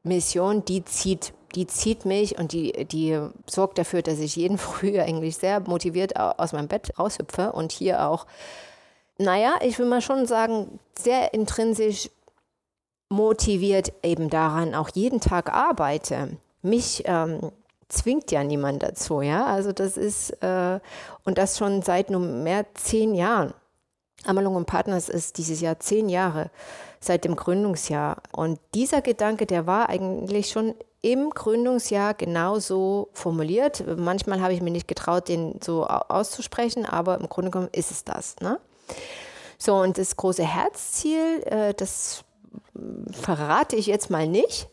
Mission, 0.02 0.64
die 0.64 0.84
zieht, 0.84 1.32
die 1.54 1.66
zieht 1.66 2.04
mich 2.04 2.38
und 2.38 2.52
die, 2.52 2.86
die 2.86 3.18
sorgt 3.46 3.78
dafür, 3.78 4.02
dass 4.02 4.18
ich 4.18 4.36
jeden 4.36 4.58
Früh 4.70 5.00
eigentlich 5.00 5.36
sehr 5.36 5.60
motiviert 5.60 6.16
aus 6.16 6.52
meinem 6.52 6.68
Bett 6.68 6.98
raushüpfe 6.98 7.52
und 7.52 7.72
hier 7.72 8.06
auch, 8.06 8.26
naja, 9.18 9.54
ich 9.62 9.78
will 9.78 9.86
mal 9.86 10.00
schon 10.00 10.26
sagen, 10.26 10.78
sehr 10.98 11.34
intrinsisch 11.34 12.10
motiviert 13.10 13.92
eben 14.02 14.30
daran 14.30 14.74
auch 14.74 14.88
jeden 14.94 15.20
Tag 15.20 15.52
arbeite. 15.52 16.36
Mich 16.62 17.02
ähm, 17.06 17.50
zwingt 17.88 18.30
ja 18.30 18.44
niemand 18.44 18.82
dazu, 18.82 19.20
ja. 19.20 19.46
Also 19.46 19.72
das 19.72 19.96
ist, 19.96 20.30
äh, 20.42 20.80
und 21.24 21.36
das 21.36 21.58
schon 21.58 21.82
seit 21.82 22.10
nunmehr 22.10 22.66
zehn 22.74 23.14
Jahren. 23.14 23.52
Amalung 24.24 24.56
und 24.56 24.66
Partners 24.66 25.08
ist 25.08 25.38
dieses 25.38 25.60
Jahr 25.60 25.80
zehn 25.80 26.08
Jahre 26.08 26.50
seit 27.00 27.24
dem 27.24 27.36
Gründungsjahr. 27.36 28.18
Und 28.32 28.60
dieser 28.74 29.00
Gedanke, 29.00 29.46
der 29.46 29.66
war 29.66 29.88
eigentlich 29.88 30.50
schon 30.50 30.74
im 31.02 31.30
Gründungsjahr 31.30 32.14
genauso 32.14 33.08
formuliert. 33.14 33.84
Manchmal 33.96 34.42
habe 34.42 34.52
ich 34.52 34.60
mir 34.60 34.70
nicht 34.70 34.88
getraut, 34.88 35.28
den 35.28 35.58
so 35.62 35.86
auszusprechen, 35.86 36.84
aber 36.84 37.18
im 37.18 37.28
Grunde 37.28 37.50
genommen 37.50 37.70
ist 37.72 37.90
es 37.90 38.04
das. 38.04 38.36
Ne? 38.40 38.60
So, 39.56 39.76
und 39.76 39.96
das 39.96 40.16
große 40.16 40.44
Herzziel, 40.44 41.42
äh, 41.44 41.74
das 41.74 42.24
verrate 43.12 43.76
ich 43.76 43.86
jetzt 43.86 44.10
mal 44.10 44.26
nicht. 44.26 44.68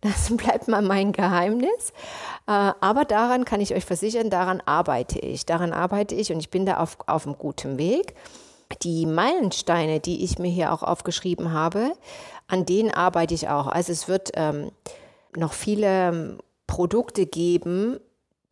Das 0.00 0.36
bleibt 0.36 0.68
mal 0.68 0.82
mein 0.82 1.12
Geheimnis. 1.12 1.92
Äh, 2.48 2.72
aber 2.80 3.04
daran 3.04 3.44
kann 3.44 3.60
ich 3.60 3.74
euch 3.74 3.84
versichern, 3.84 4.30
daran 4.30 4.60
arbeite 4.64 5.20
ich. 5.20 5.46
Daran 5.46 5.72
arbeite 5.72 6.14
ich 6.14 6.32
und 6.32 6.40
ich 6.40 6.50
bin 6.50 6.66
da 6.66 6.78
auf, 6.78 6.96
auf 7.06 7.26
einem 7.26 7.38
guten 7.38 7.78
Weg. 7.78 8.14
Die 8.80 9.06
Meilensteine, 9.06 10.00
die 10.00 10.24
ich 10.24 10.38
mir 10.38 10.50
hier 10.50 10.72
auch 10.72 10.82
aufgeschrieben 10.82 11.52
habe, 11.52 11.92
an 12.48 12.66
denen 12.66 12.90
arbeite 12.90 13.34
ich 13.34 13.48
auch. 13.48 13.66
Also 13.66 13.92
es 13.92 14.08
wird 14.08 14.32
ähm, 14.34 14.70
noch 15.36 15.52
viele 15.52 16.08
ähm, 16.08 16.38
Produkte 16.66 17.26
geben, 17.26 17.98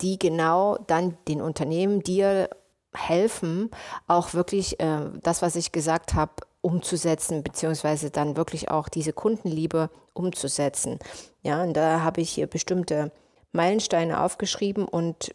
die 0.01 0.19
genau 0.19 0.79
dann 0.87 1.17
den 1.29 1.41
Unternehmen 1.41 2.03
dir 2.03 2.49
helfen, 2.95 3.71
auch 4.07 4.35
wirklich 4.35 4.81
äh, 4.81 5.11
das, 5.23 5.43
was 5.43 5.57
ich 5.57 5.73
gesagt 5.73 6.15
habe, 6.15 6.33
umzusetzen, 6.63 7.43
beziehungsweise 7.43 8.11
dann 8.11 8.37
wirklich 8.37 8.71
auch 8.71 8.89
diese 8.89 9.13
Kundenliebe 9.13 9.91
umzusetzen. 10.13 10.99
Ja, 11.43 11.63
und 11.63 11.75
da 11.75 12.03
habe 12.03 12.21
ich 12.21 12.31
hier 12.31 12.47
bestimmte 12.47 13.13
Meilensteine 13.53 14.23
aufgeschrieben 14.23 14.85
und 14.85 15.35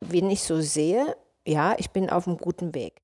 wenn 0.00 0.30
ich 0.30 0.42
so 0.42 0.60
sehe, 0.60 1.16
ja, 1.46 1.74
ich 1.78 1.90
bin 1.90 2.10
auf 2.10 2.26
einem 2.26 2.38
guten 2.38 2.74
Weg. 2.74 3.00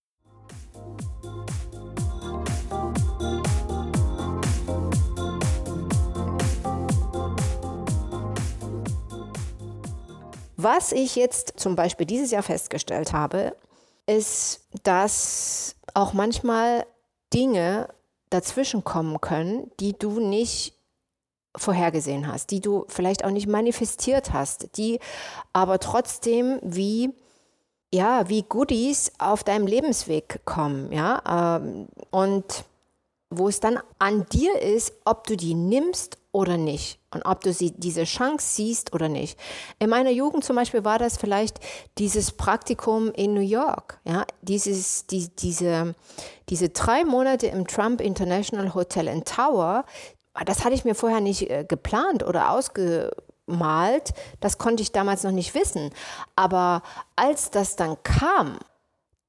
Was 10.62 10.92
ich 10.92 11.16
jetzt 11.16 11.54
zum 11.56 11.74
Beispiel 11.74 12.06
dieses 12.06 12.30
Jahr 12.30 12.42
festgestellt 12.42 13.12
habe, 13.12 13.56
ist, 14.06 14.60
dass 14.84 15.74
auch 15.94 16.12
manchmal 16.12 16.86
Dinge 17.34 17.88
dazwischen 18.30 18.84
kommen 18.84 19.20
können, 19.20 19.70
die 19.80 19.98
du 19.98 20.20
nicht 20.20 20.74
vorhergesehen 21.56 22.26
hast, 22.26 22.50
die 22.50 22.60
du 22.60 22.84
vielleicht 22.88 23.24
auch 23.24 23.30
nicht 23.30 23.46
manifestiert 23.46 24.32
hast, 24.32 24.76
die 24.76 25.00
aber 25.52 25.78
trotzdem 25.80 26.58
wie 26.62 27.10
ja, 27.94 28.26
wie 28.30 28.42
Goodies 28.42 29.12
auf 29.18 29.44
deinem 29.44 29.66
Lebensweg 29.66 30.40
kommen, 30.46 30.90
ja, 30.92 31.58
ähm, 31.60 31.88
und 32.10 32.64
wo 33.38 33.48
es 33.48 33.60
dann 33.60 33.78
an 33.98 34.26
dir 34.32 34.60
ist, 34.60 34.92
ob 35.04 35.26
du 35.26 35.36
die 35.36 35.54
nimmst 35.54 36.18
oder 36.32 36.56
nicht 36.56 36.98
und 37.12 37.22
ob 37.22 37.42
du 37.42 37.52
sie, 37.52 37.72
diese 37.72 38.04
Chance 38.04 38.46
siehst 38.54 38.94
oder 38.94 39.08
nicht. 39.08 39.38
In 39.78 39.90
meiner 39.90 40.10
Jugend 40.10 40.44
zum 40.44 40.56
Beispiel 40.56 40.84
war 40.84 40.98
das 40.98 41.18
vielleicht 41.18 41.60
dieses 41.98 42.32
Praktikum 42.32 43.12
in 43.12 43.34
New 43.34 43.40
York, 43.40 44.00
ja, 44.04 44.24
dieses, 44.40 45.06
die, 45.06 45.28
diese, 45.36 45.94
diese 46.48 46.70
drei 46.70 47.04
Monate 47.04 47.48
im 47.48 47.66
Trump 47.66 48.00
International 48.00 48.74
Hotel 48.74 49.08
in 49.08 49.24
Tower, 49.24 49.84
das 50.46 50.64
hatte 50.64 50.74
ich 50.74 50.84
mir 50.84 50.94
vorher 50.94 51.20
nicht 51.20 51.50
äh, 51.50 51.64
geplant 51.68 52.22
oder 52.22 52.50
ausgemalt, 52.50 54.14
das 54.40 54.56
konnte 54.56 54.82
ich 54.82 54.92
damals 54.92 55.22
noch 55.24 55.30
nicht 55.30 55.54
wissen. 55.54 55.90
Aber 56.36 56.82
als 57.16 57.50
das 57.50 57.76
dann 57.76 58.02
kam, 58.02 58.58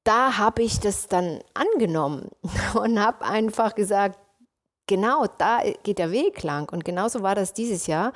da 0.03 0.37
habe 0.37 0.63
ich 0.63 0.79
das 0.79 1.07
dann 1.07 1.39
angenommen 1.53 2.29
und 2.73 2.99
habe 2.99 3.25
einfach 3.25 3.75
gesagt, 3.75 4.19
genau 4.87 5.25
da 5.37 5.61
geht 5.83 5.99
der 5.99 6.11
Weg 6.11 6.43
lang. 6.43 6.71
Und 6.71 6.85
genauso 6.85 7.21
war 7.21 7.35
das 7.35 7.53
dieses 7.53 7.87
Jahr. 7.87 8.13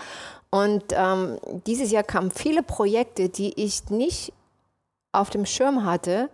Und 0.50 0.84
ähm, 0.92 1.40
dieses 1.66 1.92
Jahr 1.92 2.04
kamen 2.04 2.32
viele 2.32 2.64
Projekte, 2.64 3.30
die 3.30 3.54
ich 3.62 3.90
nicht 3.90 4.34
auf 5.12 5.30
dem 5.30 5.46
Schirm 5.46 5.86
hatte, 5.86 6.30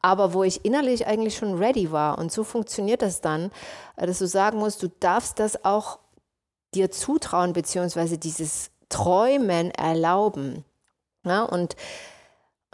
aber 0.00 0.34
wo 0.34 0.44
ich 0.44 0.64
innerlich 0.64 1.06
eigentlich 1.06 1.36
schon 1.36 1.54
ready 1.54 1.90
war. 1.90 2.18
Und 2.18 2.30
so 2.30 2.44
funktioniert 2.44 3.02
das 3.02 3.20
dann, 3.20 3.50
dass 3.96 4.18
du 4.18 4.26
sagen 4.26 4.58
musst, 4.58 4.82
du 4.82 4.88
darfst 5.00 5.38
das 5.38 5.64
auch 5.64 5.98
dir 6.74 6.90
zutrauen, 6.90 7.52
beziehungsweise 7.52 8.18
dieses 8.18 8.70
Träumen 8.88 9.70
erlauben. 9.70 10.64
Ja, 11.24 11.44
und 11.44 11.76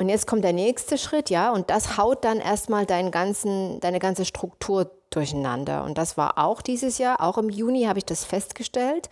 und 0.01 0.09
jetzt 0.09 0.27
kommt 0.27 0.45
der 0.45 0.55
nächste 0.55 0.97
Schritt, 0.97 1.29
ja, 1.29 1.53
und 1.53 1.69
das 1.69 1.99
haut 1.99 2.25
dann 2.25 2.39
erstmal 2.39 2.87
deinen 2.87 3.11
ganzen, 3.11 3.81
deine 3.81 3.99
ganze 3.99 4.25
Struktur 4.25 4.91
durcheinander. 5.11 5.85
Und 5.85 5.99
das 5.99 6.17
war 6.17 6.39
auch 6.39 6.63
dieses 6.63 6.97
Jahr, 6.97 7.21
auch 7.21 7.37
im 7.37 7.51
Juni 7.51 7.85
habe 7.85 7.99
ich 7.99 8.07
das 8.07 8.25
festgestellt, 8.25 9.11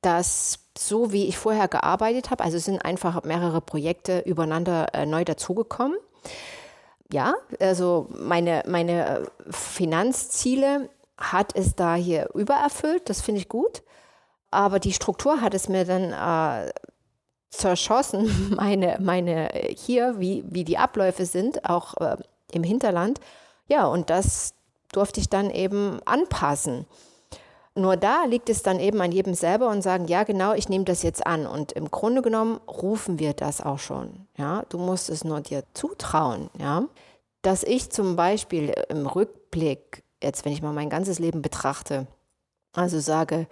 dass 0.00 0.58
so 0.76 1.12
wie 1.12 1.26
ich 1.26 1.38
vorher 1.38 1.68
gearbeitet 1.68 2.30
habe, 2.30 2.42
also 2.42 2.58
sind 2.58 2.84
einfach 2.84 3.22
mehrere 3.22 3.60
Projekte 3.60 4.24
übereinander 4.26 4.92
äh, 4.92 5.06
neu 5.06 5.24
dazugekommen. 5.24 5.96
Ja, 7.12 7.34
also 7.60 8.08
meine, 8.10 8.64
meine 8.66 9.06
äh, 9.06 9.26
Finanzziele 9.50 10.88
hat 11.16 11.54
es 11.54 11.76
da 11.76 11.94
hier 11.94 12.28
übererfüllt, 12.34 13.08
das 13.08 13.20
finde 13.20 13.40
ich 13.40 13.48
gut. 13.48 13.84
Aber 14.50 14.80
die 14.80 14.92
Struktur 14.92 15.40
hat 15.40 15.54
es 15.54 15.68
mir 15.68 15.84
dann 15.84 16.12
äh, 16.12 16.72
zerschossen, 17.56 18.54
meine, 18.56 18.98
meine 19.00 19.50
hier, 19.76 20.18
wie, 20.18 20.44
wie 20.46 20.64
die 20.64 20.78
Abläufe 20.78 21.26
sind, 21.26 21.68
auch 21.68 21.94
äh, 21.98 22.16
im 22.52 22.62
Hinterland. 22.62 23.20
Ja, 23.68 23.86
und 23.86 24.10
das 24.10 24.54
durfte 24.92 25.20
ich 25.20 25.28
dann 25.28 25.50
eben 25.50 26.00
anpassen. 26.04 26.86
Nur 27.76 27.96
da 27.96 28.24
liegt 28.24 28.48
es 28.50 28.62
dann 28.62 28.78
eben 28.78 29.00
an 29.00 29.10
jedem 29.10 29.34
selber 29.34 29.68
und 29.68 29.82
sagen, 29.82 30.06
ja, 30.06 30.22
genau, 30.22 30.52
ich 30.52 30.68
nehme 30.68 30.84
das 30.84 31.02
jetzt 31.02 31.26
an. 31.26 31.44
Und 31.46 31.72
im 31.72 31.90
Grunde 31.90 32.22
genommen 32.22 32.60
rufen 32.68 33.18
wir 33.18 33.32
das 33.32 33.60
auch 33.60 33.80
schon. 33.80 34.28
Ja, 34.36 34.64
du 34.68 34.78
musst 34.78 35.10
es 35.10 35.24
nur 35.24 35.40
dir 35.40 35.64
zutrauen. 35.74 36.50
Ja, 36.58 36.84
dass 37.42 37.64
ich 37.64 37.90
zum 37.90 38.14
Beispiel 38.14 38.72
im 38.88 39.06
Rückblick, 39.06 40.04
jetzt 40.22 40.44
wenn 40.44 40.52
ich 40.52 40.62
mal 40.62 40.72
mein 40.72 40.88
ganzes 40.88 41.18
Leben 41.18 41.42
betrachte, 41.42 42.06
also 42.72 43.00
sage, 43.00 43.48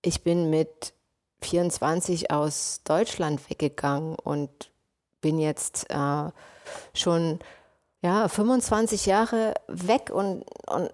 ich 0.00 0.22
bin 0.22 0.48
mit 0.48 0.94
24 1.42 2.30
aus 2.30 2.80
Deutschland 2.84 3.48
weggegangen 3.50 4.16
und 4.16 4.50
bin 5.20 5.38
jetzt 5.38 5.90
äh, 5.90 6.30
schon 6.94 7.38
ja, 8.02 8.28
25 8.28 9.06
Jahre 9.06 9.54
weg 9.68 10.10
und, 10.12 10.44
und 10.66 10.90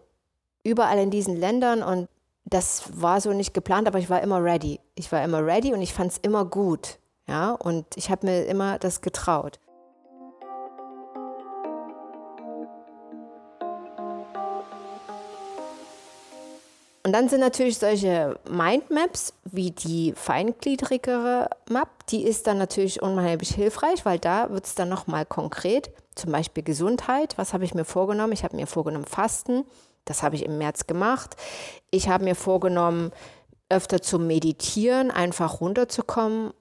überall 0.65 0.99
in 0.99 1.11
diesen 1.11 1.37
Ländern 1.37 1.83
und 1.83 2.09
das 2.45 3.01
war 3.01 3.21
so 3.21 3.33
nicht 3.33 3.55
geplant, 3.55 3.87
aber 3.87 3.99
ich 3.99 4.11
war 4.11 4.21
immer 4.21 4.43
ready. 4.43 4.81
Ich 4.95 5.11
war 5.13 5.23
immer 5.23 5.45
ready 5.45 5.73
und 5.73 5.81
ich 5.81 5.95
fand 5.95 6.13
es 6.13 6.19
immer 6.19 6.45
gut. 6.45 6.99
Ja, 7.27 7.53
und 7.53 7.87
ich 7.97 8.11
habe 8.11 8.27
mir 8.27 8.47
immer 8.47 8.79
das 8.79 9.01
getraut. 9.01 9.59
Und 17.05 17.13
dann 17.13 17.29
sind 17.29 17.41
natürlich 17.41 17.79
solche 17.79 18.39
Mindmaps 18.49 19.35
wie 19.45 19.73
die 19.73 20.13
feingliedrigere 20.13 21.51
Map, 21.69 22.07
die 22.09 22.23
ist 22.23 22.47
dann 22.47 22.59
natürlich 22.59 23.03
unheimlich 23.03 23.55
hilfreich, 23.55 24.05
weil 24.05 24.21
da 24.21 24.51
wird 24.51 24.67
es 24.67 24.77
dann 24.77 24.89
nochmal 24.89 25.27
konkret, 25.27 25.91
zum 26.15 26.31
Beispiel 26.31 26.63
Gesundheit. 26.63 27.37
Was 27.39 27.55
habe 27.55 27.65
ich 27.65 27.75
mir 27.75 27.85
vorgenommen? 27.85 28.33
Ich 28.33 28.45
habe 28.45 28.55
mir 28.55 28.69
vorgenommen 28.69 29.05
Fasten. 29.05 29.65
Das 30.05 30.23
habe 30.23 30.37
ich 30.37 30.45
im 30.45 30.59
März 30.59 30.87
gemacht. 30.87 31.37
Ich 31.91 32.09
habe 32.09 32.25
mir 32.25 32.37
vorgenommen, 32.37 33.11
öfter 33.69 34.03
zu 34.03 34.19
meditieren, 34.19 35.11
einfach 35.11 35.61
runterzukommen 35.61 36.53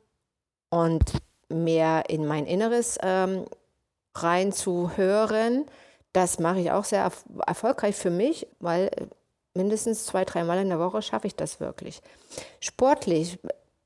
und 0.69 1.03
mehr 1.49 2.09
in 2.09 2.25
mein 2.25 2.45
Inneres 2.45 2.97
ähm, 3.03 3.45
reinzuhören. 4.15 5.65
Das 6.13 6.39
mache 6.39 6.61
ich 6.61 6.71
auch 6.71 6.85
sehr 6.85 7.11
erfolgreich 7.45 7.95
für 7.95 8.09
mich, 8.09 8.47
weil 8.59 8.87
äh, 8.87 9.07
mindestens 9.53 10.05
zwei, 10.05 10.25
dreimal 10.25 10.59
in 10.59 10.69
der 10.69 10.79
Woche 10.79 11.01
schaffe 11.01 11.27
ich 11.27 11.35
das 11.35 11.59
wirklich. 11.59 12.01
Sportlich 12.59 13.39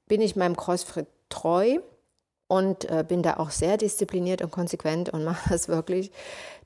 bin 0.08 0.22
ich 0.22 0.36
meinem 0.36 0.56
CrossFit 0.56 1.08
treu 1.30 1.80
und 2.48 2.86
äh, 2.86 3.04
bin 3.08 3.24
da 3.24 3.38
auch 3.38 3.50
sehr 3.50 3.78
diszipliniert 3.78 4.42
und 4.42 4.52
konsequent 4.52 5.10
und 5.10 5.24
mache 5.26 5.50
das 5.50 5.68
wirklich 5.68 6.12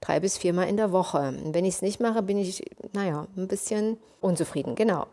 drei 0.01 0.19
bis 0.19 0.37
viermal 0.37 0.67
in 0.67 0.77
der 0.77 0.91
Woche. 0.91 1.19
Und 1.19 1.53
wenn 1.53 1.65
ich 1.65 1.75
es 1.75 1.81
nicht 1.81 1.99
mache, 1.99 2.21
bin 2.21 2.37
ich, 2.37 2.63
naja, 2.93 3.27
ein 3.37 3.47
bisschen 3.47 3.97
unzufrieden, 4.21 4.75
genau. 4.75 5.07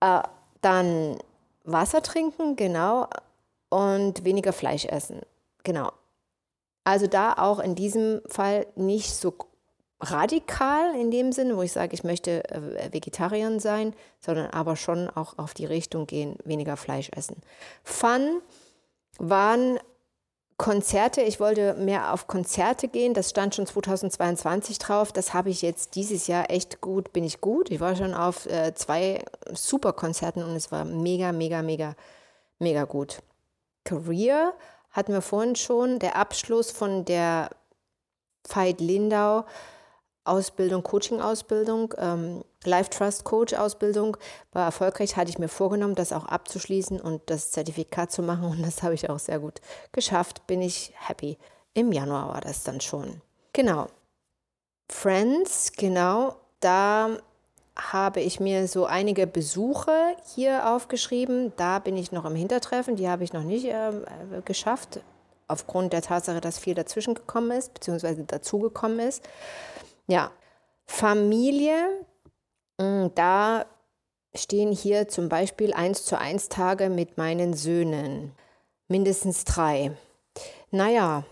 Äh, 0.00 0.22
dann 0.60 1.18
Wasser 1.64 2.02
trinken, 2.02 2.56
genau, 2.56 3.08
und 3.70 4.24
weniger 4.24 4.52
Fleisch 4.52 4.84
essen, 4.84 5.20
genau. 5.64 5.92
Also 6.84 7.06
da 7.06 7.34
auch 7.34 7.60
in 7.60 7.74
diesem 7.74 8.20
Fall 8.26 8.66
nicht 8.74 9.14
so 9.14 9.34
radikal 10.02 10.94
in 10.94 11.10
dem 11.10 11.32
Sinne, 11.32 11.56
wo 11.56 11.62
ich 11.62 11.72
sage, 11.72 11.94
ich 11.94 12.04
möchte 12.04 12.44
äh, 12.50 12.92
Vegetarier 12.92 13.60
sein, 13.60 13.94
sondern 14.20 14.50
aber 14.50 14.76
schon 14.76 15.08
auch 15.08 15.38
auf 15.38 15.54
die 15.54 15.64
Richtung 15.66 16.06
gehen, 16.06 16.36
weniger 16.44 16.76
Fleisch 16.76 17.10
essen. 17.14 17.36
Fun 17.84 18.40
waren 19.18 19.78
Konzerte. 20.56 21.22
Ich 21.22 21.40
wollte 21.40 21.74
mehr 21.74 22.12
auf 22.12 22.26
Konzerte 22.26 22.88
gehen. 22.88 23.14
Das 23.14 23.30
stand 23.30 23.54
schon 23.54 23.66
2022 23.66 24.78
drauf. 24.78 25.12
Das 25.12 25.34
habe 25.34 25.50
ich 25.50 25.62
jetzt 25.62 25.94
dieses 25.94 26.26
Jahr 26.26 26.50
echt 26.50 26.80
gut, 26.80 27.12
bin 27.12 27.24
ich 27.24 27.40
gut. 27.40 27.70
Ich 27.70 27.80
war 27.80 27.96
schon 27.96 28.14
auf 28.14 28.46
äh, 28.46 28.74
zwei 28.74 29.24
super 29.52 29.92
Konzerten 29.92 30.42
und 30.42 30.54
es 30.54 30.70
war 30.70 30.84
mega, 30.84 31.32
mega, 31.32 31.62
mega, 31.62 31.96
mega 32.58 32.84
gut. 32.84 33.22
Career 33.84 34.52
hatten 34.90 35.12
wir 35.12 35.22
vorhin 35.22 35.56
schon. 35.56 35.98
Der 35.98 36.16
Abschluss 36.16 36.70
von 36.70 37.04
der 37.04 37.50
Veit 38.48 38.80
Lindau 38.80 39.44
Ausbildung, 40.24 40.82
Coaching-Ausbildung, 40.82 41.94
ähm, 41.98 42.44
Life 42.64 42.90
Trust 42.90 43.24
Coach 43.24 43.54
Ausbildung 43.54 44.16
war 44.52 44.66
erfolgreich, 44.66 45.16
hatte 45.16 45.30
ich 45.30 45.38
mir 45.38 45.48
vorgenommen, 45.48 45.94
das 45.94 46.12
auch 46.12 46.26
abzuschließen 46.26 47.00
und 47.00 47.22
das 47.26 47.50
Zertifikat 47.50 48.12
zu 48.12 48.22
machen 48.22 48.44
und 48.44 48.62
das 48.62 48.82
habe 48.82 48.94
ich 48.94 49.10
auch 49.10 49.18
sehr 49.18 49.40
gut 49.40 49.60
geschafft, 49.90 50.46
bin 50.46 50.62
ich 50.62 50.92
happy. 50.96 51.38
Im 51.74 51.90
Januar 51.90 52.28
war 52.28 52.40
das 52.40 52.62
dann 52.62 52.80
schon. 52.80 53.20
Genau. 53.52 53.86
Friends, 54.88 55.72
genau, 55.72 56.36
da 56.60 57.16
habe 57.74 58.20
ich 58.20 58.38
mir 58.38 58.68
so 58.68 58.84
einige 58.84 59.26
Besuche 59.26 59.92
hier 60.34 60.70
aufgeschrieben. 60.70 61.52
Da 61.56 61.78
bin 61.78 61.96
ich 61.96 62.12
noch 62.12 62.26
im 62.26 62.34
Hintertreffen, 62.34 62.96
die 62.96 63.08
habe 63.08 63.24
ich 63.24 63.32
noch 63.32 63.42
nicht 63.42 63.64
äh, 63.64 63.92
geschafft, 64.44 65.00
aufgrund 65.48 65.92
der 65.92 66.02
Tatsache, 66.02 66.40
dass 66.40 66.58
viel 66.58 66.74
dazwischen 66.74 67.14
gekommen 67.14 67.50
ist, 67.52 67.74
beziehungsweise 67.74 68.24
dazugekommen 68.24 69.00
ist. 69.00 69.22
Ja, 70.06 70.32
Familie, 70.86 72.06
mm, 72.78 73.08
da 73.14 73.66
stehen 74.34 74.72
hier 74.72 75.08
zum 75.08 75.28
Beispiel 75.28 75.72
eins 75.72 76.04
zu 76.04 76.18
eins 76.18 76.48
Tage 76.48 76.88
mit 76.88 77.18
meinen 77.18 77.54
Söhnen. 77.54 78.32
Mindestens 78.88 79.44
drei. 79.44 79.92
Naja, 80.70 81.24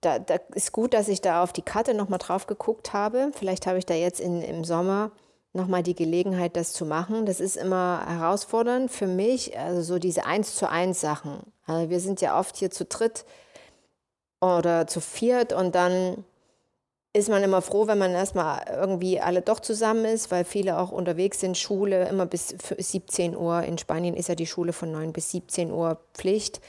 da, 0.00 0.18
da 0.18 0.36
ist 0.54 0.72
gut, 0.72 0.94
dass 0.94 1.08
ich 1.08 1.20
da 1.20 1.42
auf 1.42 1.52
die 1.52 1.62
Karte 1.62 1.94
nochmal 1.94 2.18
drauf 2.18 2.46
geguckt 2.46 2.92
habe. 2.92 3.30
Vielleicht 3.34 3.66
habe 3.66 3.78
ich 3.78 3.86
da 3.86 3.94
jetzt 3.94 4.20
in, 4.20 4.42
im 4.42 4.64
Sommer 4.64 5.10
nochmal 5.52 5.82
die 5.82 5.94
Gelegenheit, 5.94 6.56
das 6.56 6.72
zu 6.72 6.84
machen. 6.84 7.26
Das 7.26 7.40
ist 7.40 7.56
immer 7.56 8.04
herausfordernd 8.06 8.90
für 8.90 9.06
mich, 9.06 9.58
also 9.58 9.82
so 9.82 9.98
diese 9.98 10.26
eins 10.26 10.56
zu 10.56 10.68
eins 10.68 11.00
Sachen. 11.00 11.40
Also 11.66 11.90
wir 11.90 12.00
sind 12.00 12.20
ja 12.20 12.38
oft 12.38 12.56
hier 12.56 12.70
zu 12.70 12.84
dritt 12.84 13.24
oder 14.40 14.86
zu 14.86 15.00
viert 15.00 15.52
und 15.52 15.74
dann 15.74 16.24
ist 17.16 17.28
man 17.28 17.44
immer 17.44 17.62
froh, 17.62 17.86
wenn 17.86 17.98
man 17.98 18.10
erstmal 18.10 18.64
irgendwie 18.68 19.20
alle 19.20 19.40
doch 19.40 19.60
zusammen 19.60 20.04
ist, 20.04 20.32
weil 20.32 20.44
viele 20.44 20.78
auch 20.78 20.90
unterwegs 20.90 21.40
sind, 21.40 21.56
Schule 21.56 22.08
immer 22.08 22.26
bis 22.26 22.48
17 22.48 23.36
Uhr. 23.36 23.62
In 23.62 23.78
Spanien 23.78 24.14
ist 24.14 24.28
ja 24.28 24.34
die 24.34 24.48
Schule 24.48 24.72
von 24.72 24.90
9 24.90 25.12
bis 25.12 25.30
17 25.30 25.70
Uhr 25.70 26.00
Pflicht. 26.12 26.60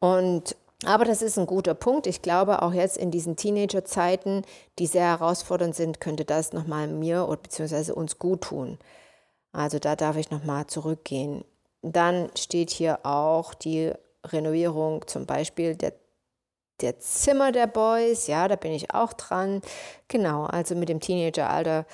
Und 0.00 0.56
aber 0.84 1.04
das 1.04 1.22
ist 1.22 1.38
ein 1.38 1.46
guter 1.46 1.74
Punkt. 1.74 2.06
Ich 2.06 2.22
glaube, 2.22 2.62
auch 2.62 2.72
jetzt 2.72 2.96
in 2.96 3.10
diesen 3.10 3.36
Teenager-Zeiten, 3.36 4.42
die 4.78 4.86
sehr 4.86 5.06
herausfordernd 5.06 5.74
sind, 5.74 6.00
könnte 6.00 6.24
das 6.24 6.52
nochmal 6.52 6.86
mir 6.86 7.26
oder 7.26 7.38
beziehungsweise 7.38 7.94
uns 7.94 8.18
gut 8.18 8.42
tun. 8.42 8.78
Also 9.52 9.78
da 9.78 9.96
darf 9.96 10.16
ich 10.16 10.30
nochmal 10.30 10.66
zurückgehen. 10.66 11.44
Dann 11.82 12.30
steht 12.36 12.70
hier 12.70 13.00
auch 13.04 13.54
die 13.54 13.92
Renovierung 14.24 15.06
zum 15.06 15.26
Beispiel 15.26 15.74
der 15.74 15.94
der 16.80 16.98
Zimmer 16.98 17.52
der 17.52 17.66
Boys, 17.66 18.26
ja, 18.26 18.48
da 18.48 18.56
bin 18.56 18.72
ich 18.72 18.94
auch 18.94 19.12
dran. 19.12 19.62
Genau, 20.08 20.44
also 20.44 20.74
mit 20.74 20.88
dem 20.88 21.00
Teenageralter 21.00 21.86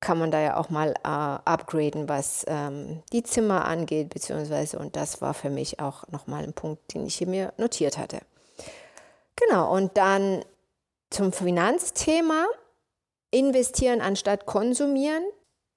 kann 0.00 0.18
man 0.18 0.30
da 0.30 0.40
ja 0.40 0.56
auch 0.56 0.68
mal 0.68 0.94
äh, 1.02 1.08
upgraden, 1.08 2.08
was 2.08 2.44
ähm, 2.48 3.02
die 3.12 3.22
Zimmer 3.22 3.64
angeht, 3.64 4.10
beziehungsweise, 4.10 4.78
und 4.78 4.94
das 4.94 5.20
war 5.20 5.34
für 5.34 5.50
mich 5.50 5.80
auch 5.80 6.06
nochmal 6.08 6.44
ein 6.44 6.52
Punkt, 6.52 6.94
den 6.94 7.06
ich 7.06 7.16
hier 7.16 7.26
mir 7.26 7.52
notiert 7.56 7.98
hatte. 7.98 8.20
Genau, 9.36 9.72
und 9.74 9.96
dann 9.96 10.44
zum 11.10 11.32
Finanzthema. 11.32 12.46
Investieren 13.32 14.00
anstatt 14.00 14.46
konsumieren. 14.46 15.22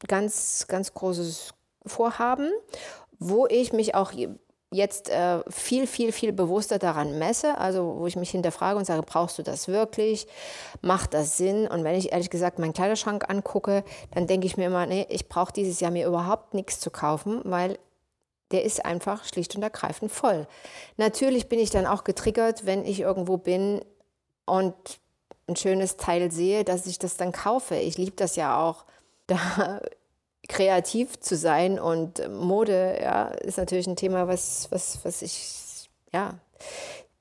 Ganz, 0.08 0.66
ganz 0.68 0.94
großes 0.94 1.54
Vorhaben, 1.86 2.52
wo 3.18 3.48
ich 3.48 3.74
mich 3.74 3.96
auch 3.96 4.12
jetzt 4.72 5.10
äh, 5.10 5.40
viel, 5.50 5.88
viel, 5.88 6.12
viel 6.12 6.32
bewusster 6.32 6.78
daran 6.78 7.18
messe, 7.18 7.58
also 7.58 7.96
wo 7.98 8.08
ich 8.08 8.16
mich 8.16 8.30
hinterfrage 8.30 8.78
und 8.78 8.86
sage, 8.86 9.02
brauchst 9.02 9.38
du 9.40 9.44
das 9.44 9.68
wirklich? 9.68 10.28
Macht 10.82 11.14
das 11.14 11.38
Sinn? 11.38 11.68
Und 11.68 11.84
wenn 11.84 11.96
ich 11.96 12.12
ehrlich 12.12 12.30
gesagt 12.30 12.60
meinen 12.60 12.74
Kleiderschrank 12.74 13.30
angucke, 13.30 13.84
dann 14.14 14.28
denke 14.28 14.46
ich 14.46 14.58
mir 14.58 14.68
immer, 14.68 14.86
nee, 14.86 15.08
ich 15.10 15.28
brauche 15.28 15.54
dieses 15.54 15.80
Jahr 15.80 15.92
mir 15.92 16.08
überhaupt 16.08 16.54
nichts 16.54 16.80
zu 16.80 16.92
kaufen, 16.92 17.42
weil 17.46 17.80
der 18.52 18.64
ist 18.64 18.86
einfach 18.86 19.26
schlicht 19.26 19.56
und 19.56 19.64
ergreifend 19.64 20.12
voll. 20.12 20.48
Natürlich 20.98 21.50
bin 21.50 21.60
ich 21.60 21.72
dann 21.72 21.86
auch 21.86 22.04
getriggert, 22.04 22.66
wenn 22.66 22.86
ich 22.86 23.00
irgendwo 23.00 23.38
bin 23.38 23.82
und 24.46 24.76
ein 25.48 25.56
schönes 25.56 25.98
Teil 25.98 26.32
sehe, 26.32 26.64
dass 26.64 26.86
ich 26.86 27.00
das 27.00 27.18
dann 27.18 27.32
kaufe. 27.32 27.76
Ich 27.76 27.98
liebe 27.98 28.16
das 28.16 28.36
ja 28.36 28.62
auch. 28.62 28.86
Da 29.30 29.80
kreativ 30.50 31.18
zu 31.22 31.38
sein. 31.38 31.80
Und 31.80 32.22
Mode, 32.30 33.00
ja, 33.02 33.28
ist 33.28 33.58
natürlich 33.58 33.88
ein 33.88 33.96
Thema, 33.96 34.28
was, 34.28 34.68
was, 34.72 35.00
was 35.04 35.22
ich, 35.22 35.90
ja, 36.12 36.34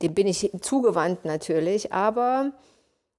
dem 0.02 0.14
bin 0.14 0.26
ich 0.26 0.50
zugewandt 0.60 1.24
natürlich, 1.24 1.92
aber 1.92 2.52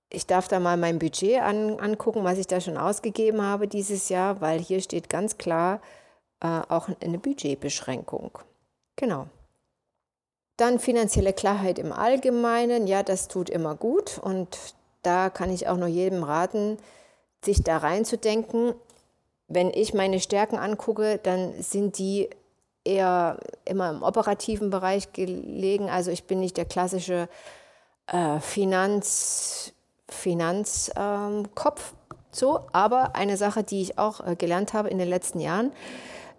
ich 0.10 0.26
darf 0.26 0.48
da 0.48 0.60
mal 0.60 0.76
mein 0.76 1.00
Budget 1.00 1.40
an, 1.42 1.80
angucken, 1.80 2.24
was 2.24 2.38
ich 2.38 2.48
da 2.48 2.60
schon 2.60 2.78
ausgegeben 2.78 3.42
habe 3.42 3.68
dieses 3.68 4.10
Jahr, 4.10 4.42
weil 4.42 4.60
hier 4.60 4.82
steht 4.82 5.10
ganz 5.10 5.38
klar 5.38 5.82
äh, 6.42 6.62
auch 6.68 6.90
eine 7.02 7.20
Budgetbeschränkung. 7.20 8.40
Genau. 8.96 9.28
Dann 10.58 10.80
finanzielle 10.80 11.32
Klarheit 11.32 11.80
im 11.80 11.94
Allgemeinen, 11.94 12.88
ja, 12.88 13.04
das 13.04 13.28
tut 13.28 13.50
immer 13.50 13.76
gut. 13.76 14.18
Und 14.18 14.58
da 15.04 15.30
kann 15.30 15.52
ich 15.52 15.68
auch 15.68 15.78
nur 15.78 15.88
jedem 15.88 16.24
raten, 16.24 16.78
sich 17.46 17.64
da 17.64 17.78
reinzudenken, 17.78 18.74
wenn 19.50 19.72
ich 19.74 19.94
meine 19.94 20.20
Stärken 20.20 20.58
angucke, 20.58 21.20
dann 21.22 21.62
sind 21.62 21.98
die 21.98 22.30
eher 22.86 23.38
immer 23.66 23.90
im 23.90 24.04
operativen 24.04 24.70
Bereich 24.70 25.12
gelegen. 25.12 25.90
Also 25.90 26.12
ich 26.12 26.24
bin 26.26 26.40
nicht 26.40 26.56
der 26.56 26.66
klassische 26.66 27.28
äh, 28.08 28.40
Finanz, 28.40 29.74
Finanzkopf. 30.08 31.92
Ähm, 31.92 31.98
so, 32.32 32.62
aber 32.74 33.16
eine 33.16 33.38
Sache, 33.38 33.64
die 33.64 33.82
ich 33.82 33.98
auch 33.98 34.26
äh, 34.26 34.36
gelernt 34.36 34.74
habe 34.74 34.90
in 34.90 35.00
den 35.00 35.10
letzten 35.10 35.40
Jahren, 35.40 35.72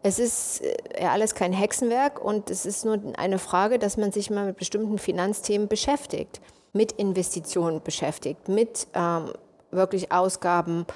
es 0.02 0.18
ist 0.18 0.62
äh, 0.62 1.02
ja 1.02 1.10
alles 1.12 1.34
kein 1.34 1.52
Hexenwerk 1.52 2.24
und 2.24 2.48
es 2.48 2.64
ist 2.64 2.84
nur 2.84 3.00
eine 3.16 3.38
Frage, 3.38 3.78
dass 3.78 3.96
man 3.96 4.12
sich 4.12 4.30
mal 4.30 4.46
mit 4.46 4.56
bestimmten 4.56 4.98
Finanzthemen 4.98 5.68
beschäftigt, 5.68 6.40
mit 6.72 6.92
Investitionen 6.92 7.82
beschäftigt, 7.82 8.48
mit 8.48 8.86
ähm, 8.94 9.32
wirklich 9.72 10.12
Ausgaben 10.12 10.86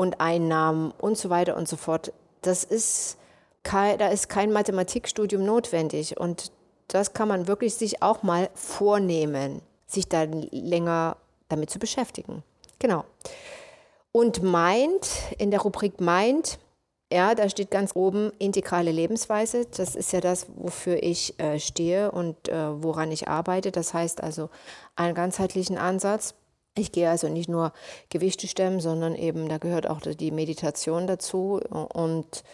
und 0.00 0.18
Einnahmen 0.18 0.94
und 0.96 1.18
so 1.18 1.28
weiter 1.28 1.58
und 1.58 1.68
so 1.68 1.76
fort. 1.76 2.14
Das 2.40 2.64
ist 2.64 3.18
kein, 3.62 3.98
da 3.98 4.08
ist 4.08 4.30
kein 4.30 4.50
Mathematikstudium 4.50 5.44
notwendig 5.44 6.18
und 6.18 6.52
das 6.88 7.12
kann 7.12 7.28
man 7.28 7.46
wirklich 7.46 7.74
sich 7.74 8.02
auch 8.02 8.22
mal 8.22 8.48
vornehmen, 8.54 9.60
sich 9.86 10.08
dann 10.08 10.48
länger 10.52 11.18
damit 11.50 11.68
zu 11.68 11.78
beschäftigen. 11.78 12.42
Genau. 12.78 13.04
Und 14.10 14.42
Mind, 14.42 15.06
in 15.36 15.50
der 15.50 15.60
Rubrik 15.60 16.00
Mind, 16.00 16.58
ja, 17.12 17.34
da 17.34 17.50
steht 17.50 17.70
ganz 17.70 17.94
oben 17.94 18.32
integrale 18.38 18.92
Lebensweise. 18.92 19.66
Das 19.66 19.96
ist 19.96 20.14
ja 20.14 20.22
das, 20.22 20.46
wofür 20.56 21.02
ich 21.02 21.38
äh, 21.38 21.58
stehe 21.58 22.10
und 22.10 22.48
äh, 22.48 22.82
woran 22.82 23.12
ich 23.12 23.28
arbeite. 23.28 23.70
Das 23.70 23.92
heißt 23.92 24.22
also 24.22 24.48
einen 24.96 25.14
ganzheitlichen 25.14 25.76
Ansatz. 25.76 26.34
Ich 26.74 26.92
gehe 26.92 27.10
also 27.10 27.28
nicht 27.28 27.48
nur 27.48 27.72
Gewichte 28.08 28.46
stemmen, 28.46 28.80
sondern 28.80 29.14
eben, 29.14 29.48
da 29.48 29.58
gehört 29.58 29.88
auch 29.88 30.00
die 30.00 30.30
Meditation 30.30 31.06
dazu 31.06 31.60
und 31.94 32.44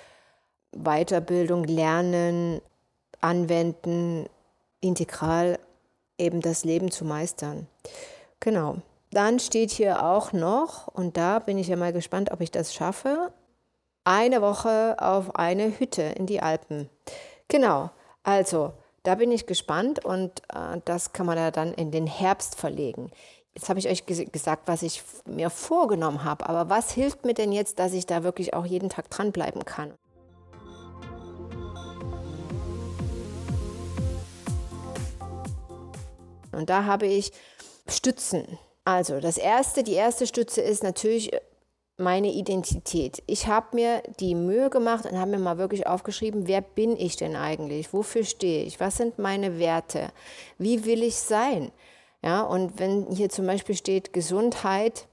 Weiterbildung, 0.72 1.64
Lernen, 1.64 2.60
Anwenden, 3.20 4.26
integral 4.80 5.58
eben 6.18 6.40
das 6.40 6.64
Leben 6.64 6.90
zu 6.90 7.04
meistern. 7.04 7.66
Genau. 8.40 8.76
Dann 9.10 9.38
steht 9.38 9.70
hier 9.70 10.04
auch 10.04 10.32
noch, 10.32 10.88
und 10.88 11.16
da 11.16 11.38
bin 11.38 11.58
ich 11.58 11.68
ja 11.68 11.76
mal 11.76 11.92
gespannt, 11.92 12.32
ob 12.32 12.40
ich 12.40 12.50
das 12.50 12.74
schaffe, 12.74 13.32
eine 14.04 14.42
Woche 14.42 14.96
auf 14.98 15.36
eine 15.36 15.78
Hütte 15.78 16.02
in 16.02 16.26
die 16.26 16.42
Alpen. 16.42 16.90
Genau, 17.48 17.90
also 18.24 18.72
da 19.04 19.14
bin 19.14 19.30
ich 19.30 19.46
gespannt 19.46 20.04
und 20.04 20.42
äh, 20.52 20.80
das 20.84 21.12
kann 21.12 21.26
man 21.26 21.38
ja 21.38 21.50
dann 21.50 21.72
in 21.72 21.90
den 21.92 22.06
Herbst 22.06 22.56
verlegen. 22.56 23.10
Jetzt 23.56 23.70
habe 23.70 23.78
ich 23.78 23.88
euch 23.88 24.04
ges 24.04 24.22
gesagt, 24.30 24.68
was 24.68 24.82
ich 24.82 25.02
mir 25.24 25.48
vorgenommen 25.48 26.24
habe, 26.24 26.46
aber 26.46 26.68
was 26.68 26.92
hilft 26.92 27.24
mir 27.24 27.32
denn 27.32 27.52
jetzt, 27.52 27.78
dass 27.78 27.94
ich 27.94 28.04
da 28.04 28.22
wirklich 28.22 28.52
auch 28.52 28.66
jeden 28.66 28.90
Tag 28.90 29.08
dranbleiben 29.08 29.64
kann? 29.64 29.94
Und 36.52 36.68
da 36.68 36.84
habe 36.84 37.06
ich 37.06 37.32
Stützen. 37.88 38.58
Also 38.84 39.20
das 39.20 39.38
erste, 39.38 39.82
die 39.82 39.94
erste 39.94 40.26
Stütze 40.26 40.60
ist 40.60 40.82
natürlich 40.82 41.30
meine 41.96 42.30
Identität. 42.30 43.22
Ich 43.26 43.46
habe 43.46 43.74
mir 43.74 44.02
die 44.20 44.34
Mühe 44.34 44.68
gemacht 44.68 45.06
und 45.06 45.18
habe 45.18 45.30
mir 45.30 45.38
mal 45.38 45.56
wirklich 45.56 45.86
aufgeschrieben, 45.86 46.46
wer 46.46 46.60
bin 46.60 46.94
ich 46.94 47.16
denn 47.16 47.36
eigentlich? 47.36 47.94
Wofür 47.94 48.24
stehe 48.24 48.64
ich? 48.64 48.80
Was 48.80 48.98
sind 48.98 49.18
meine 49.18 49.58
Werte? 49.58 50.10
Wie 50.58 50.84
will 50.84 51.02
ich 51.02 51.16
sein? 51.16 51.72
Ja, 52.22 52.42
und 52.42 52.78
wenn 52.78 53.10
hier 53.10 53.28
zum 53.28 53.46
Beispiel 53.46 53.76
steht 53.76 54.12
Gesundheit, 54.12 55.06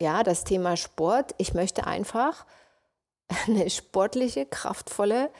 ja, 0.00 0.22
das 0.22 0.44
Thema 0.44 0.76
Sport, 0.76 1.34
ich 1.38 1.54
möchte 1.54 1.86
einfach 1.86 2.46
eine 3.46 3.68
sportliche, 3.70 4.46
kraftvolle, 4.46 5.30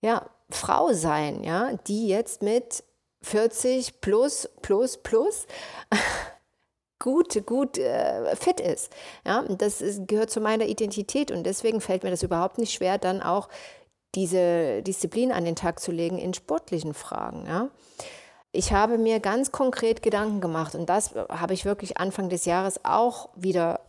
ja, 0.00 0.28
Frau 0.50 0.92
sein, 0.92 1.44
ja, 1.44 1.72
die 1.86 2.08
jetzt 2.08 2.42
mit 2.42 2.82
40 3.22 4.00
plus, 4.00 4.48
plus, 4.62 4.96
plus 4.96 5.46
gut, 6.98 7.46
gut 7.46 7.78
äh, 7.78 8.34
fit 8.36 8.60
ist. 8.60 8.92
Ja, 9.26 9.42
das 9.42 9.80
ist, 9.80 10.08
gehört 10.08 10.30
zu 10.30 10.40
meiner 10.40 10.66
Identität 10.66 11.30
und 11.30 11.44
deswegen 11.44 11.80
fällt 11.80 12.02
mir 12.02 12.10
das 12.10 12.22
überhaupt 12.22 12.58
nicht 12.58 12.72
schwer, 12.72 12.98
dann 12.98 13.22
auch 13.22 13.48
diese 14.14 14.82
Disziplin 14.82 15.30
an 15.32 15.44
den 15.44 15.56
Tag 15.56 15.80
zu 15.80 15.92
legen 15.92 16.18
in 16.18 16.34
sportlichen 16.34 16.94
Fragen. 16.94 17.46
Ja. 17.46 17.70
Ich 18.52 18.72
habe 18.72 18.98
mir 18.98 19.20
ganz 19.20 19.52
konkret 19.52 20.02
Gedanken 20.02 20.40
gemacht 20.40 20.74
und 20.74 20.88
das 20.88 21.14
habe 21.14 21.54
ich 21.54 21.64
wirklich 21.64 21.98
Anfang 21.98 22.28
des 22.28 22.44
Jahres 22.44 22.84
auch 22.84 23.28
wieder 23.36 23.80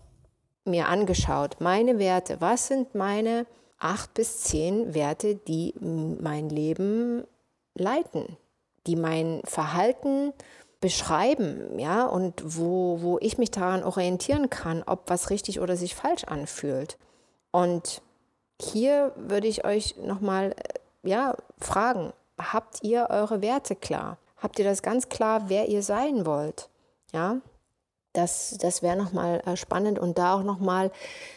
mir 0.65 0.87
angeschaut. 0.87 1.57
Meine 1.59 1.97
Werte, 1.97 2.39
was 2.39 2.67
sind 2.67 2.93
meine 2.93 3.47
acht 3.79 4.13
bis 4.13 4.43
zehn 4.43 4.93
Werte, 4.93 5.35
die 5.35 5.73
mein 5.79 6.49
Leben 6.49 7.25
leiten, 7.73 8.37
die 8.85 8.95
mein 8.95 9.41
Verhalten 9.45 10.33
beschreiben, 10.79 11.79
ja, 11.79 12.05
und 12.05 12.41
wo, 12.43 13.01
wo 13.01 13.19
ich 13.19 13.37
mich 13.37 13.51
daran 13.51 13.83
orientieren 13.83 14.49
kann, 14.49 14.83
ob 14.83 15.09
was 15.09 15.29
richtig 15.29 15.59
oder 15.59 15.75
sich 15.75 15.95
falsch 15.95 16.23
anfühlt. 16.23 16.97
Und 17.51 18.01
hier 18.59 19.13
würde 19.15 19.47
ich 19.47 19.63
euch 19.63 19.95
nochmal, 19.97 20.51
äh, 20.51 21.09
ja, 21.09 21.35
fragen, 21.59 22.13
habt 22.37 22.83
ihr 22.83 23.07
eure 23.09 23.41
Werte 23.41 23.75
klar? 23.75 24.17
Habt 24.41 24.59
ihr 24.59 24.65
das 24.65 24.81
ganz 24.81 25.09
klar, 25.09 25.49
wer 25.49 25.69
ihr 25.69 25.83
sein 25.83 26.25
wollt? 26.25 26.69
Ja, 27.13 27.41
das, 28.13 28.57
das 28.59 28.81
wäre 28.81 28.97
nochmal 28.97 29.41
äh, 29.45 29.55
spannend 29.55 29.99
und 29.99 30.17
da 30.17 30.35
auch 30.35 30.43
nochmal 30.43 30.91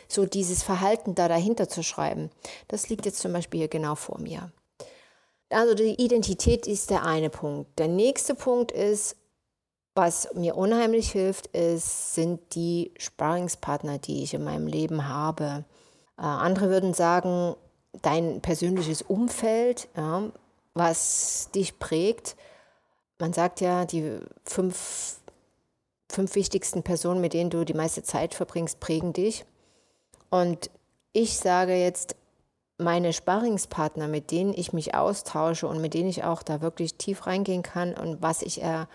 so 0.08 0.26
dieses 0.26 0.62
Verhalten 0.62 1.14
da 1.14 1.28
dahinter 1.28 1.68
zu 1.68 1.82
schreiben. 1.82 2.30
Das 2.68 2.88
liegt 2.88 3.06
jetzt 3.06 3.20
zum 3.20 3.32
Beispiel 3.32 3.60
hier 3.60 3.68
genau 3.68 3.94
vor 3.94 4.18
mir. 4.18 4.50
Also 5.50 5.74
die 5.74 6.02
Identität 6.02 6.66
ist 6.66 6.90
der 6.90 7.04
eine 7.04 7.30
Punkt. 7.30 7.78
Der 7.78 7.86
nächste 7.86 8.34
Punkt 8.34 8.72
ist, 8.72 9.16
was 9.94 10.28
mir 10.34 10.56
unheimlich 10.56 11.12
hilft, 11.12 11.46
ist, 11.48 12.14
sind 12.14 12.56
die 12.56 12.92
Sparringspartner, 12.98 13.98
die 13.98 14.24
ich 14.24 14.34
in 14.34 14.42
meinem 14.42 14.66
Leben 14.66 15.08
habe. 15.08 15.64
Äh, 16.18 16.22
andere 16.22 16.70
würden 16.70 16.94
sagen, 16.94 17.54
dein 18.02 18.40
persönliches 18.40 19.02
Umfeld, 19.02 19.88
ja, 19.96 20.24
was 20.74 21.50
dich 21.54 21.78
prägt. 21.78 22.34
Man 23.18 23.32
sagt 23.32 23.60
ja, 23.60 23.84
die 23.84 24.18
fünf, 24.44 25.20
fünf 26.10 26.34
wichtigsten 26.34 26.82
Personen, 26.82 27.20
mit 27.20 27.32
denen 27.32 27.50
du 27.50 27.64
die 27.64 27.74
meiste 27.74 28.02
Zeit 28.02 28.34
verbringst, 28.34 28.80
prägen 28.80 29.12
dich. 29.12 29.44
Und 30.30 30.70
ich 31.12 31.38
sage 31.38 31.74
jetzt, 31.74 32.16
meine 32.76 33.12
Sparringspartner, 33.12 34.08
mit 34.08 34.30
denen 34.30 34.52
ich 34.52 34.72
mich 34.72 34.94
austausche 34.94 35.68
und 35.68 35.80
mit 35.80 35.94
denen 35.94 36.08
ich 36.08 36.24
auch 36.24 36.42
da 36.42 36.60
wirklich 36.60 36.96
tief 36.96 37.26
reingehen 37.26 37.62
kann 37.62 37.94
und 37.94 38.20
was 38.20 38.42
ich 38.42 38.60
er 38.60 38.88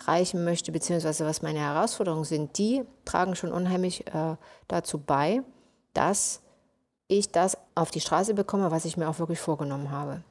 erreichen 0.00 0.44
möchte, 0.44 0.72
beziehungsweise 0.72 1.24
was 1.24 1.42
meine 1.42 1.60
Herausforderungen 1.60 2.24
sind, 2.24 2.58
die 2.58 2.82
tragen 3.04 3.34
schon 3.34 3.52
unheimlich 3.52 4.06
äh, 4.08 4.36
dazu 4.68 4.98
bei, 4.98 5.42
dass 5.94 6.42
ich 7.08 7.30
das 7.30 7.56
auf 7.74 7.90
die 7.90 8.00
Straße 8.00 8.34
bekomme, 8.34 8.70
was 8.70 8.84
ich 8.84 8.96
mir 8.96 9.08
auch 9.08 9.18
wirklich 9.18 9.40
vorgenommen 9.40 9.90
habe. 9.90 10.22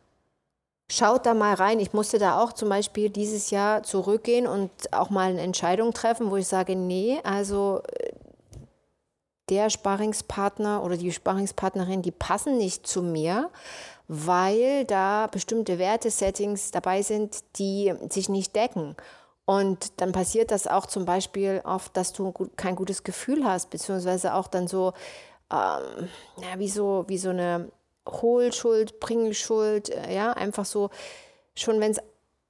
Schaut 0.91 1.25
da 1.25 1.33
mal 1.33 1.55
rein. 1.55 1.79
Ich 1.79 1.93
musste 1.93 2.19
da 2.19 2.39
auch 2.39 2.53
zum 2.53 2.69
Beispiel 2.69 3.09
dieses 3.09 3.49
Jahr 3.49 3.83
zurückgehen 3.83 4.47
und 4.47 4.71
auch 4.91 5.09
mal 5.09 5.29
eine 5.29 5.41
Entscheidung 5.41 5.93
treffen, 5.93 6.29
wo 6.29 6.37
ich 6.37 6.47
sage, 6.47 6.75
nee, 6.75 7.19
also 7.23 7.81
äh, 7.99 8.13
der 9.49 9.69
Sparringspartner 9.69 10.83
oder 10.83 10.97
die 10.97 11.11
Sparringspartnerin, 11.11 12.01
die 12.01 12.11
passen 12.11 12.57
nicht 12.57 12.87
zu 12.87 13.01
mir, 13.01 13.49
weil 14.07 14.85
da 14.85 15.27
bestimmte 15.27 15.79
Wertesettings 15.79 16.71
dabei 16.71 17.01
sind, 17.01 17.43
die 17.57 17.93
sich 18.09 18.29
nicht 18.29 18.55
decken. 18.55 18.95
Und 19.45 19.99
dann 19.99 20.13
passiert 20.13 20.51
das 20.51 20.67
auch 20.67 20.85
zum 20.85 21.05
Beispiel 21.05 21.61
oft, 21.65 21.95
dass 21.97 22.13
du 22.13 22.31
kein 22.55 22.75
gutes 22.75 23.03
Gefühl 23.03 23.43
hast, 23.45 23.69
beziehungsweise 23.69 24.33
auch 24.35 24.47
dann 24.47 24.67
so, 24.67 24.93
ähm, 25.51 26.09
ja, 26.37 26.57
wie 26.57 26.69
so, 26.69 27.03
wie 27.07 27.17
so 27.17 27.29
eine 27.29 27.69
Hohlschuld, 28.07 28.99
Bringelschuld, 28.99 29.89
äh, 29.89 30.13
ja, 30.13 30.33
einfach 30.33 30.65
so, 30.65 30.89
schon 31.55 31.79
wenn 31.79 31.91
es 31.91 31.99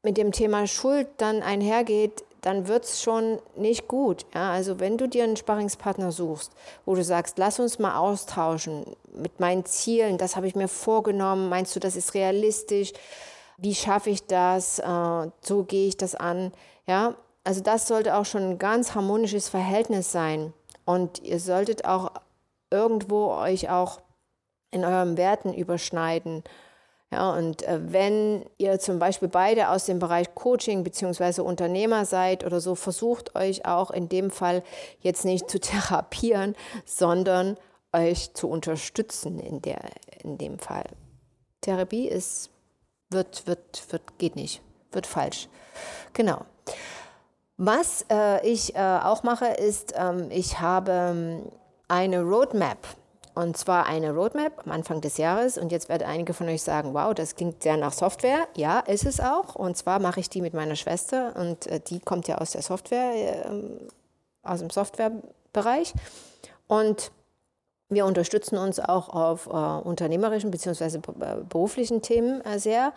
mit 0.01 0.17
dem 0.17 0.31
Thema 0.31 0.67
Schuld 0.67 1.07
dann 1.17 1.41
einhergeht, 1.41 2.23
dann 2.41 2.67
wird 2.67 2.83
es 2.83 3.01
schon 3.01 3.39
nicht 3.55 3.87
gut. 3.87 4.25
Ja? 4.33 4.51
Also 4.51 4.79
wenn 4.79 4.97
du 4.97 5.07
dir 5.07 5.23
einen 5.23 5.37
Sparringspartner 5.37 6.11
suchst, 6.11 6.51
wo 6.85 6.93
du 6.93 7.03
sagst, 7.03 7.37
lass 7.37 7.59
uns 7.59 7.79
mal 7.79 7.97
austauschen 7.97 8.85
mit 9.13 9.39
meinen 9.39 9.63
Zielen, 9.65 10.17
das 10.17 10.35
habe 10.35 10.47
ich 10.47 10.55
mir 10.55 10.67
vorgenommen, 10.67 11.47
meinst 11.47 11.75
du, 11.75 11.79
das 11.79 11.95
ist 11.95 12.13
realistisch? 12.13 12.91
Wie 13.57 13.75
schaffe 13.75 14.09
ich 14.09 14.25
das? 14.25 14.79
Äh, 14.79 15.31
so 15.41 15.63
gehe 15.63 15.87
ich 15.87 15.95
das 15.95 16.15
an 16.15 16.51
ja, 16.87 17.15
also 17.43 17.61
das 17.61 17.87
sollte 17.87 18.15
auch 18.15 18.25
schon 18.25 18.43
ein 18.43 18.59
ganz 18.59 18.95
harmonisches 18.95 19.49
Verhältnis 19.49 20.11
sein. 20.11 20.53
Und 20.85 21.21
ihr 21.23 21.39
solltet 21.39 21.85
auch 21.85 22.11
irgendwo 22.69 23.33
euch 23.33 23.69
auch 23.69 24.01
in 24.73 24.83
euren 24.83 25.17
Werten 25.17 25.53
überschneiden. 25.53 26.43
Ja, 27.11 27.31
und 27.31 27.61
äh, 27.63 27.79
wenn 27.93 28.43
ihr 28.57 28.79
zum 28.79 28.97
Beispiel 28.97 29.27
beide 29.27 29.69
aus 29.69 29.85
dem 29.85 29.99
Bereich 29.99 30.33
Coaching 30.33 30.83
bzw. 30.83 31.41
Unternehmer 31.41 32.05
seid 32.05 32.43
oder 32.43 32.59
so, 32.59 32.73
versucht 32.73 33.35
euch 33.35 33.65
auch 33.65 33.91
in 33.91 34.09
dem 34.09 34.31
Fall 34.31 34.63
jetzt 34.99 35.23
nicht 35.23 35.49
zu 35.49 35.59
therapieren, 35.61 36.55
sondern 36.85 37.57
euch 37.91 38.33
zu 38.33 38.49
unterstützen 38.49 39.39
in, 39.39 39.61
der, 39.61 39.81
in 40.23 40.39
dem 40.39 40.57
Fall. 40.57 40.85
Therapie 41.61 42.07
ist, 42.07 42.49
wird, 43.11 43.45
wird, 43.45 43.83
wird, 43.91 44.17
geht 44.17 44.35
nicht, 44.35 44.61
wird 44.91 45.05
falsch. 45.05 45.47
Genau. 46.13 46.45
Was 47.57 48.05
äh, 48.09 48.45
ich 48.47 48.75
äh, 48.75 48.79
auch 48.79 49.21
mache, 49.21 49.45
ist, 49.45 49.93
ähm, 49.95 50.31
ich 50.31 50.59
habe 50.59 50.91
ähm, 50.91 51.51
eine 51.87 52.23
Roadmap. 52.23 52.79
Und 53.35 53.57
zwar 53.57 53.87
eine 53.87 54.13
Roadmap 54.13 54.61
am 54.65 54.71
Anfang 54.71 55.01
des 55.01 55.17
Jahres. 55.17 55.57
Und 55.57 55.71
jetzt 55.71 55.89
werden 55.89 56.07
einige 56.07 56.33
von 56.33 56.47
euch 56.47 56.61
sagen, 56.61 56.93
wow, 56.93 57.13
das 57.13 57.35
klingt 57.35 57.63
sehr 57.63 57.77
nach 57.77 57.93
Software. 57.93 58.47
Ja, 58.55 58.79
ist 58.79 59.05
es 59.05 59.19
auch. 59.19 59.55
Und 59.55 59.75
zwar 59.75 59.99
mache 59.99 60.19
ich 60.19 60.29
die 60.29 60.41
mit 60.41 60.53
meiner 60.53 60.75
Schwester. 60.75 61.35
Und 61.35 61.67
äh, 61.67 61.79
die 61.79 61.99
kommt 61.99 62.27
ja 62.27 62.37
aus 62.37 62.51
der 62.51 62.61
Software, 62.61 63.45
ähm, 63.47 63.79
aus 64.43 64.59
dem 64.59 64.69
Softwarebereich. 64.69 65.93
Und 66.67 67.11
wir 67.89 68.05
unterstützen 68.05 68.57
uns 68.57 68.79
auch 68.79 69.09
auf 69.09 69.47
äh, 69.47 69.49
unternehmerischen 69.49 70.51
bzw. 70.51 70.99
beruflichen 71.49 72.01
Themen 72.01 72.41
äh, 72.41 72.59
sehr. 72.59 72.93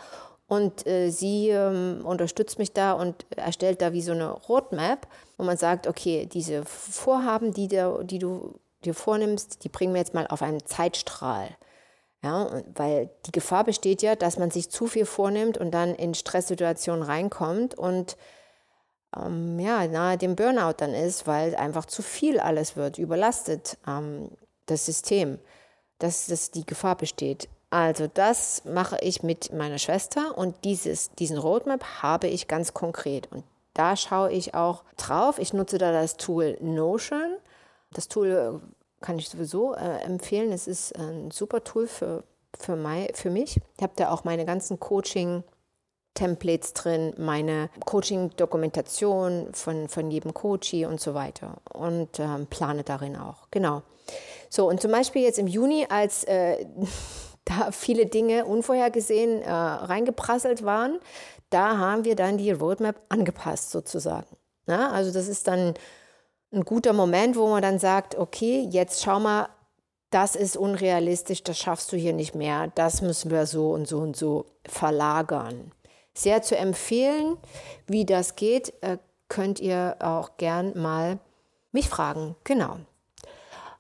Und 0.49 0.87
äh, 0.87 1.11
sie 1.11 1.49
ähm, 1.49 2.03
unterstützt 2.05 2.59
mich 2.59 2.73
da 2.73 2.93
und 2.93 3.27
erstellt 3.37 3.83
da 3.83 3.93
wie 3.93 4.03
so 4.03 4.13
eine 4.13 4.31
Roadmap, 4.31 5.09
wo 5.39 5.45
man 5.45 5.57
sagt, 5.57 5.87
okay, 5.89 6.27
diese 6.27 6.65
Vorhaben, 6.65 7.53
die, 7.53 7.67
der, 7.67 8.05
die 8.05 8.19
du 8.19 8.55
dir 8.85 8.95
vornimmst, 8.95 9.65
die 9.65 9.69
bringen 9.69 9.95
wir 9.95 10.01
jetzt 10.01 10.15
mal 10.15 10.27
auf 10.27 10.43
einen 10.43 10.65
Zeitstrahl. 10.65 11.49
Ja, 12.23 12.63
weil 12.75 13.11
die 13.27 13.33
Gefahr 13.33 13.65
besteht 13.65 14.03
ja, 14.03 14.17
dass 14.17 14.39
man 14.39 14.51
sich 14.51 14.71
zu 14.71 14.87
viel 14.87 15.07
vornimmt 15.07 15.59
und 15.59 15.71
dann 15.71 15.95
in 15.95 16.15
Stresssituationen 16.15 17.03
reinkommt 17.03 17.77
und 17.77 18.17
ähm, 19.17 19.59
ja, 19.61 19.87
nahe 19.87 20.19
dem 20.19 20.35
Burnout 20.35 20.75
dann 20.79 20.95
ist, 20.95 21.27
weil 21.27 21.55
einfach 21.55 21.85
zu 21.85 22.03
viel 22.03 22.41
alles 22.41 22.75
wird, 22.77 22.99
überlastet 22.99 23.79
ähm, 23.87 24.31
das 24.67 24.87
System, 24.87 25.39
dass, 25.99 26.27
dass 26.27 26.51
die 26.51 26.67
Gefahr 26.67 26.97
besteht. 26.97 27.49
Also 27.71 28.09
das 28.13 28.65
mache 28.65 28.97
ich 29.01 29.23
mit 29.23 29.53
meiner 29.53 29.79
Schwester 29.79 30.37
und 30.37 30.65
dieses, 30.65 31.11
diesen 31.13 31.39
Roadmap 31.39 32.03
habe 32.03 32.29
ich 32.29 32.49
ganz 32.49 32.75
konkret. 32.75 33.31
Und 33.33 33.45
da 33.75 33.97
schaue 33.97 34.33
ich 34.33 34.55
auch 34.55 34.85
drauf. 34.97 35.39
Ich 35.39 35.53
nutze 35.53 35.79
da 35.79 35.93
das 35.93 36.17
Tool 36.17 36.57
Notion. 36.61 37.37
Das 37.97 38.09
Tool 38.09 38.29
äh, 38.29 39.05
kann 39.05 39.19
ich 39.19 39.29
sowieso 39.29 39.75
äh, 39.75 40.03
empfehlen. 40.03 40.53
Es 40.53 40.67
ist 40.67 40.97
ein 40.97 41.31
super 41.31 41.65
Tool 41.65 41.87
für, 41.87 42.25
für, 42.59 42.77
mein, 42.77 43.09
für 43.15 43.31
mich. 43.31 43.61
Ich 43.77 43.83
habe 43.83 43.93
da 43.97 44.11
auch 44.11 44.25
meine 44.25 44.45
ganzen 44.45 44.79
Coaching- 44.79 45.43
Templates 46.17 46.73
drin, 46.73 47.15
meine 47.19 47.71
Coaching-Dokumentation 47.85 49.49
von, 49.53 49.89
von 49.89 50.11
jedem 50.11 50.35
Coachie 50.35 50.87
und 50.87 51.01
so 51.01 51.15
weiter 51.15 51.59
und 51.73 52.19
ähm, 52.19 52.47
plane 52.47 52.83
darin 52.83 53.17
auch. 53.17 53.49
Genau. 53.53 53.83
So, 54.49 54.69
und 54.69 54.81
zum 54.81 54.91
Beispiel 54.91 55.23
jetzt 55.23 55.39
im 55.39 55.47
Juni, 55.47 55.87
als 55.89 56.25
äh, 56.25 56.67
da 57.45 57.71
viele 57.71 58.07
Dinge 58.07 58.47
unvorhergesehen 58.47 59.43
äh, 59.43 59.51
reingeprasselt 59.51 60.65
waren, 60.65 60.99
da 61.51 61.79
haben 61.79 62.05
wir 62.05 62.17
dann 62.17 62.39
die 62.39 62.51
Roadmap 62.51 62.97
angepasst 63.09 63.71
sozusagen. 63.71 64.37
Na, 64.67 64.91
also 64.91 65.13
das 65.13 65.29
ist 65.29 65.47
dann 65.47 65.75
ein 66.53 66.65
guter 66.65 66.93
Moment, 66.93 67.37
wo 67.37 67.49
man 67.49 67.63
dann 67.63 67.79
sagt, 67.79 68.15
okay, 68.15 68.67
jetzt 68.71 69.03
schau 69.03 69.21
mal, 69.21 69.49
das 70.11 70.37
ist 70.37 70.57
unrealistisch, 70.57 71.43
das 71.43 71.59
schaffst 71.59 71.93
du 71.93 71.97
hier 71.97 72.13
nicht 72.13 72.35
mehr, 72.35 72.73
das 72.75 73.03
müssen 73.03 73.31
wir 73.31 73.47
so 73.47 73.73
und 73.73 73.89
so 73.89 73.99
und 73.99 74.17
so 74.17 74.47
verlagern. 74.67 75.73
Sehr 76.15 76.43
zu 76.43 76.57
empfehlen, 76.57 77.37
wie 77.87 78.07
das 78.07 78.37
geht, 78.37 78.73
äh, 78.83 78.99
könnt 79.29 79.61
ihr 79.61 79.97
auch 80.01 80.37
gern 80.37 80.81
mal 80.81 81.19
mich 81.73 81.89
fragen. 81.89 82.37
Genau. 82.45 82.79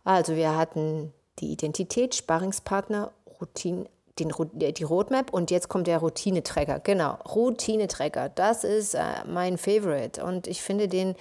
Also 0.04 0.36
wir 0.36 0.56
hatten 0.56 1.12
die 1.38 1.52
Identität, 1.52 2.14
Sparringspartner, 2.14 3.12
Routine, 3.40 3.86
den, 4.18 4.32
die 4.52 4.82
Roadmap 4.82 5.32
und 5.32 5.50
jetzt 5.50 5.68
kommt 5.68 5.86
der 5.86 5.98
Routine-Tracker. 5.98 6.80
Genau, 6.80 7.14
Routine-Tracker, 7.34 8.28
das 8.30 8.64
ist 8.64 8.94
äh, 8.94 9.24
mein 9.26 9.58
Favorite 9.58 10.24
und 10.24 10.46
ich 10.46 10.62
finde 10.62 10.88
den 10.88 11.14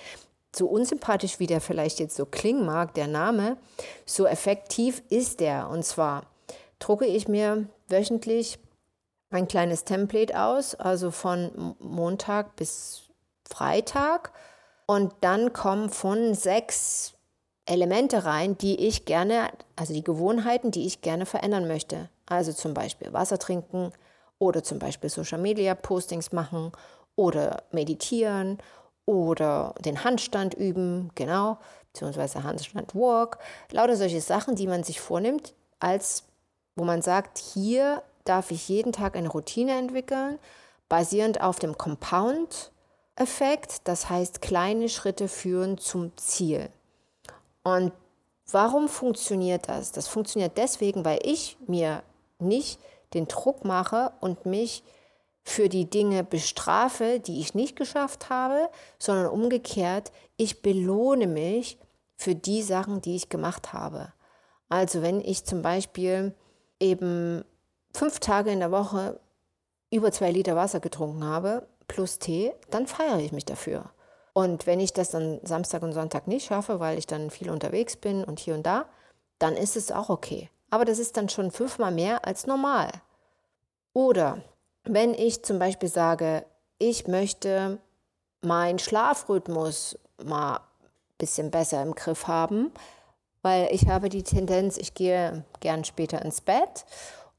so 0.55 0.67
unsympathisch, 0.67 1.39
wie 1.39 1.47
der 1.47 1.61
vielleicht 1.61 1.99
jetzt 1.99 2.15
so 2.15 2.25
klingen 2.25 2.65
mag, 2.65 2.93
der 2.93 3.07
Name, 3.07 3.57
so 4.05 4.25
effektiv 4.25 5.01
ist 5.09 5.39
der. 5.39 5.69
Und 5.69 5.83
zwar 5.83 6.23
drucke 6.79 7.05
ich 7.05 7.27
mir 7.27 7.67
wöchentlich 7.87 8.59
ein 9.29 9.47
kleines 9.47 9.83
Template 9.83 10.39
aus, 10.39 10.75
also 10.75 11.11
von 11.11 11.75
Montag 11.79 12.55
bis 12.55 13.03
Freitag. 13.47 14.31
Und 14.85 15.13
dann 15.21 15.53
kommen 15.53 15.89
von 15.89 16.35
sechs 16.35 17.13
Elemente 17.65 18.25
rein, 18.25 18.57
die 18.57 18.87
ich 18.87 19.05
gerne, 19.05 19.49
also 19.75 19.93
die 19.93 20.03
Gewohnheiten, 20.03 20.71
die 20.71 20.85
ich 20.85 21.01
gerne 21.01 21.25
verändern 21.25 21.67
möchte. 21.67 22.09
Also 22.27 22.53
zum 22.53 22.73
Beispiel 22.73 23.11
Wasser 23.11 23.39
trinken 23.39 23.91
oder 24.37 24.63
zum 24.63 24.79
Beispiel 24.79 25.09
Social 25.09 25.39
Media 25.39 25.73
Postings 25.73 26.31
machen 26.31 26.71
oder 27.15 27.63
meditieren 27.71 28.59
oder 29.05 29.73
den 29.79 30.03
Handstand 30.03 30.53
üben, 30.53 31.11
genau, 31.15 31.57
beziehungsweise 31.93 32.43
Handstand 32.43 32.95
Walk, 32.95 33.37
lauter 33.71 33.95
solche 33.95 34.21
Sachen, 34.21 34.55
die 34.55 34.67
man 34.67 34.83
sich 34.83 34.99
vornimmt, 34.99 35.53
als 35.79 36.23
wo 36.75 36.83
man 36.83 37.01
sagt, 37.01 37.37
hier 37.37 38.03
darf 38.25 38.51
ich 38.51 38.67
jeden 38.67 38.91
Tag 38.91 39.15
eine 39.15 39.29
Routine 39.29 39.77
entwickeln, 39.77 40.39
basierend 40.89 41.41
auf 41.41 41.59
dem 41.59 41.77
Compound-Effekt, 41.77 43.87
das 43.87 44.09
heißt, 44.09 44.41
kleine 44.41 44.89
Schritte 44.89 45.29
führen 45.29 45.77
zum 45.77 46.17
Ziel. 46.17 46.69
Und 47.63 47.93
warum 48.51 48.89
funktioniert 48.89 49.69
das? 49.69 49.91
Das 49.91 50.07
funktioniert 50.07 50.57
deswegen, 50.57 51.05
weil 51.05 51.19
ich 51.23 51.57
mir 51.67 52.03
nicht 52.39 52.79
den 53.13 53.27
Druck 53.27 53.63
mache 53.63 54.11
und 54.19 54.45
mich 54.45 54.83
für 55.45 55.69
die 55.69 55.89
Dinge 55.89 56.23
bestrafe, 56.23 57.19
die 57.19 57.39
ich 57.39 57.53
nicht 57.53 57.75
geschafft 57.75 58.29
habe, 58.29 58.69
sondern 58.97 59.27
umgekehrt, 59.27 60.11
ich 60.37 60.63
belohne 60.63 61.27
mich 61.27 61.77
für 62.17 62.33
die 62.33 62.63
Sachen, 62.63 62.99
die 63.01 63.15
ich 63.15 63.29
gemacht 63.29 63.71
habe. 63.71 64.11
Also 64.69 65.03
wenn 65.03 65.21
ich 65.21 65.45
zum 65.45 65.61
Beispiel 65.61 66.33
eben 66.79 67.45
fünf 67.93 68.19
Tage 68.19 68.49
in 68.51 68.59
der 68.59 68.71
Woche 68.71 69.19
über 69.91 70.11
zwei 70.11 70.31
Liter 70.31 70.55
Wasser 70.55 70.79
getrunken 70.79 71.23
habe, 71.23 71.67
plus 71.87 72.17
Tee, 72.17 72.51
dann 72.71 72.87
feiere 72.87 73.19
ich 73.19 73.31
mich 73.31 73.45
dafür. 73.45 73.91
Und 74.33 74.65
wenn 74.65 74.79
ich 74.79 74.93
das 74.93 75.11
dann 75.11 75.39
Samstag 75.43 75.83
und 75.83 75.93
Sonntag 75.93 76.27
nicht 76.27 76.47
schaffe, 76.47 76.79
weil 76.79 76.97
ich 76.97 77.05
dann 77.05 77.29
viel 77.29 77.51
unterwegs 77.51 77.95
bin 77.95 78.23
und 78.23 78.39
hier 78.39 78.55
und 78.55 78.65
da, 78.65 78.85
dann 79.37 79.55
ist 79.55 79.77
es 79.77 79.91
auch 79.91 80.09
okay. 80.09 80.49
Aber 80.71 80.85
das 80.85 80.97
ist 80.97 81.15
dann 81.15 81.29
schon 81.29 81.51
fünfmal 81.51 81.91
mehr 81.91 82.25
als 82.25 82.47
normal. 82.47 82.89
Oder 83.93 84.41
wenn 84.85 85.13
ich 85.13 85.43
zum 85.43 85.59
Beispiel 85.59 85.89
sage, 85.89 86.45
ich 86.77 87.07
möchte 87.07 87.79
meinen 88.41 88.79
Schlafrhythmus 88.79 89.97
mal 90.23 90.57
ein 90.57 90.61
bisschen 91.17 91.51
besser 91.51 91.81
im 91.81 91.95
Griff 91.95 92.27
haben, 92.27 92.71
weil 93.41 93.69
ich 93.71 93.87
habe 93.87 94.09
die 94.09 94.23
Tendenz, 94.23 94.77
ich 94.77 94.93
gehe 94.93 95.43
gern 95.59 95.83
später 95.83 96.21
ins 96.21 96.41
Bett 96.41 96.85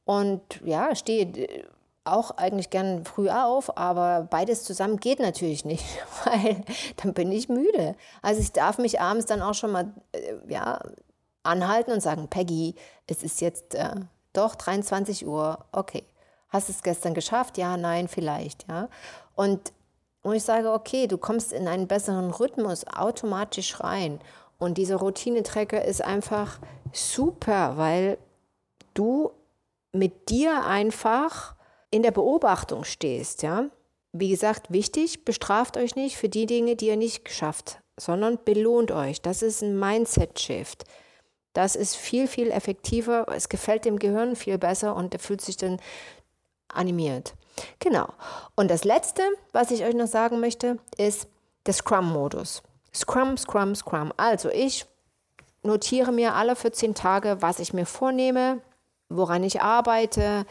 und 0.05 0.61
ja, 0.65 0.95
stehe 0.95 1.67
auch 2.05 2.31
eigentlich 2.33 2.71
gern 2.71 3.05
früh 3.05 3.29
auf, 3.29 3.77
aber 3.77 4.29
beides 4.31 4.63
zusammen 4.63 4.99
geht 4.99 5.19
natürlich 5.19 5.65
nicht, 5.65 5.85
weil 6.25 6.63
dann 6.97 7.15
bin 7.15 7.33
ich 7.33 7.49
müde. 7.49 7.97
Also 8.23 8.41
ich 8.41 8.53
darf 8.53 8.79
mich 8.79 9.01
abends 9.01 9.27
dann 9.27 9.43
auch 9.43 9.55
schon 9.55 9.73
mal 9.73 9.93
äh, 10.13 10.35
ja, 10.49 10.81
anhalten 11.43 11.93
und 11.93 12.01
sagen, 12.01 12.29
Peggy, 12.29 12.77
es 13.07 13.23
ist 13.23 13.41
jetzt 13.41 13.75
äh, 13.75 13.95
doch 14.33 14.55
23 14.55 15.27
Uhr, 15.27 15.65
okay 15.73 16.05
Hast 16.49 16.69
du 16.69 16.73
es 16.73 16.83
gestern 16.83 17.15
geschafft? 17.15 17.59
Ja, 17.59 17.77
nein, 17.77 18.09
vielleicht, 18.09 18.69
ja. 18.69 18.89
Und, 19.35 19.73
und 20.23 20.35
ich 20.35 20.45
sage, 20.45 20.73
okay, 20.73 21.07
du 21.07 21.19
kommst 21.19 21.53
in 21.53 21.69
einen 21.69 21.89
besseren 21.89 22.31
Rhythmus 22.31 22.87
automatisch 22.87 23.81
rein. 23.81 24.21
Und 24.59 24.79
dieser 24.79 24.97
Routine-Tracker 24.97 25.85
ist 25.85 26.03
einfach 26.03 26.59
super, 26.93 27.77
weil 27.77 28.19
du 28.95 29.33
mit 29.93 30.31
dir 30.31 30.65
einfach 30.65 31.57
in 31.91 32.03
der 32.03 32.11
Beobachtung 32.11 32.85
stehst, 32.85 33.43
ja. 33.43 33.67
Wie 34.13 34.31
gesagt, 34.31 34.71
wichtig, 34.71 35.27
bestraft 35.27 35.77
euch 35.77 35.95
nicht 35.95 36.17
für 36.17 36.31
die 36.31 36.47
Dinge, 36.47 36.75
die 36.75 36.87
ihr 36.87 36.97
nicht 36.97 37.25
geschafft, 37.25 37.81
sondern 37.99 38.39
belohnt 38.45 38.91
euch. 38.91 39.21
Das 39.21 39.43
ist 39.43 39.63
ein 39.63 39.79
Mindset-Shift. 39.79 40.85
Das 41.53 41.77
ist 41.77 41.97
viel, 41.97 42.27
viel 42.27 42.51
effektiver. 42.51 43.27
Es 43.29 43.49
gefällt 43.49 43.85
dem 43.85 43.99
Gehirn 43.99 44.37
viel 44.37 44.59
besser 44.59 44.97
und 44.97 45.15
er 45.15 45.21
fühlt 45.21 45.41
sich 45.41 45.57
dann 45.57 45.79
animiert. 46.77 47.35
Genau. 47.79 48.09
Und 48.55 48.71
das 48.71 48.85
Letzte, 48.85 49.23
was 49.53 49.71
ich 49.71 49.85
euch 49.85 49.95
noch 49.95 50.07
sagen 50.07 50.41
möchte, 50.41 50.79
ist 50.99 51.29
der 51.67 51.75
Scrum-Modus. 51.75 52.63
Scrum, 52.95 53.37
Scrum, 53.37 53.75
Scrum. 53.75 54.13
Also 54.17 54.49
ich 54.51 54.87
notiere 55.63 56.13
mir 56.13 56.35
alle 56.35 56.57
14 56.57 56.95
Tage, 56.95 57.39
was 57.41 57.59
ich 57.59 57.73
mir 57.73 57.87
vornehme, 57.87 58.61
woran 59.09 59.43
ich 59.43 59.61
arbeite, 59.61 60.47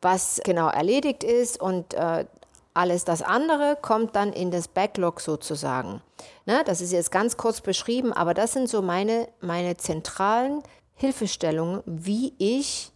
was 0.00 0.40
genau 0.44 0.68
erledigt 0.68 1.24
ist 1.24 1.60
und 1.60 1.94
äh, 1.94 2.26
alles 2.74 3.04
das 3.04 3.22
andere 3.22 3.78
kommt 3.80 4.14
dann 4.14 4.32
in 4.32 4.50
das 4.50 4.68
Backlog 4.68 5.20
sozusagen. 5.20 6.02
Ne, 6.44 6.62
das 6.66 6.80
ist 6.80 6.92
jetzt 6.92 7.10
ganz 7.10 7.36
kurz 7.36 7.62
beschrieben, 7.62 8.12
aber 8.12 8.34
das 8.34 8.52
sind 8.52 8.68
so 8.68 8.82
meine, 8.82 9.28
meine 9.40 9.76
zentralen 9.78 10.62
Hilfestellungen, 10.94 11.82
wie 11.86 12.34
ich 12.38 12.92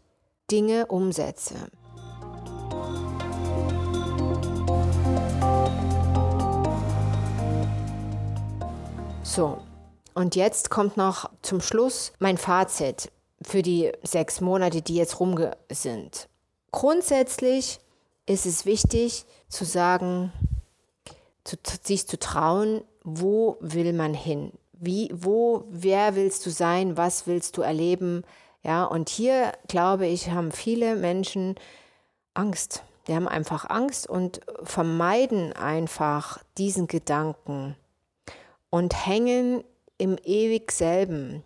Dinge 0.50 0.86
umsetze. 0.86 1.54
So, 9.32 9.58
und 10.14 10.34
jetzt 10.34 10.70
kommt 10.70 10.96
noch 10.96 11.30
zum 11.42 11.60
Schluss 11.60 12.12
mein 12.18 12.36
Fazit 12.36 13.12
für 13.40 13.62
die 13.62 13.92
sechs 14.02 14.40
Monate, 14.40 14.82
die 14.82 14.96
jetzt 14.96 15.20
rum 15.20 15.38
sind. 15.70 16.28
Grundsätzlich 16.72 17.78
ist 18.26 18.44
es 18.44 18.66
wichtig 18.66 19.24
zu 19.48 19.64
sagen, 19.64 20.32
zu, 21.44 21.56
sich 21.80 22.08
zu 22.08 22.18
trauen, 22.18 22.82
wo 23.04 23.56
will 23.60 23.92
man 23.92 24.14
hin? 24.14 24.50
Wie, 24.72 25.12
wo, 25.14 25.62
wer 25.70 26.16
willst 26.16 26.44
du 26.44 26.50
sein? 26.50 26.96
Was 26.96 27.28
willst 27.28 27.56
du 27.56 27.62
erleben? 27.62 28.24
Ja, 28.64 28.82
und 28.82 29.08
hier 29.10 29.52
glaube 29.68 30.08
ich, 30.08 30.32
haben 30.32 30.50
viele 30.50 30.96
Menschen 30.96 31.54
Angst. 32.34 32.82
Die 33.06 33.14
haben 33.14 33.28
einfach 33.28 33.70
Angst 33.70 34.08
und 34.08 34.40
vermeiden 34.64 35.52
einfach 35.52 36.38
diesen 36.58 36.88
Gedanken 36.88 37.76
und 38.70 39.06
hängen 39.06 39.64
im 39.98 40.16
ewig 40.24 40.72
selben. 40.72 41.44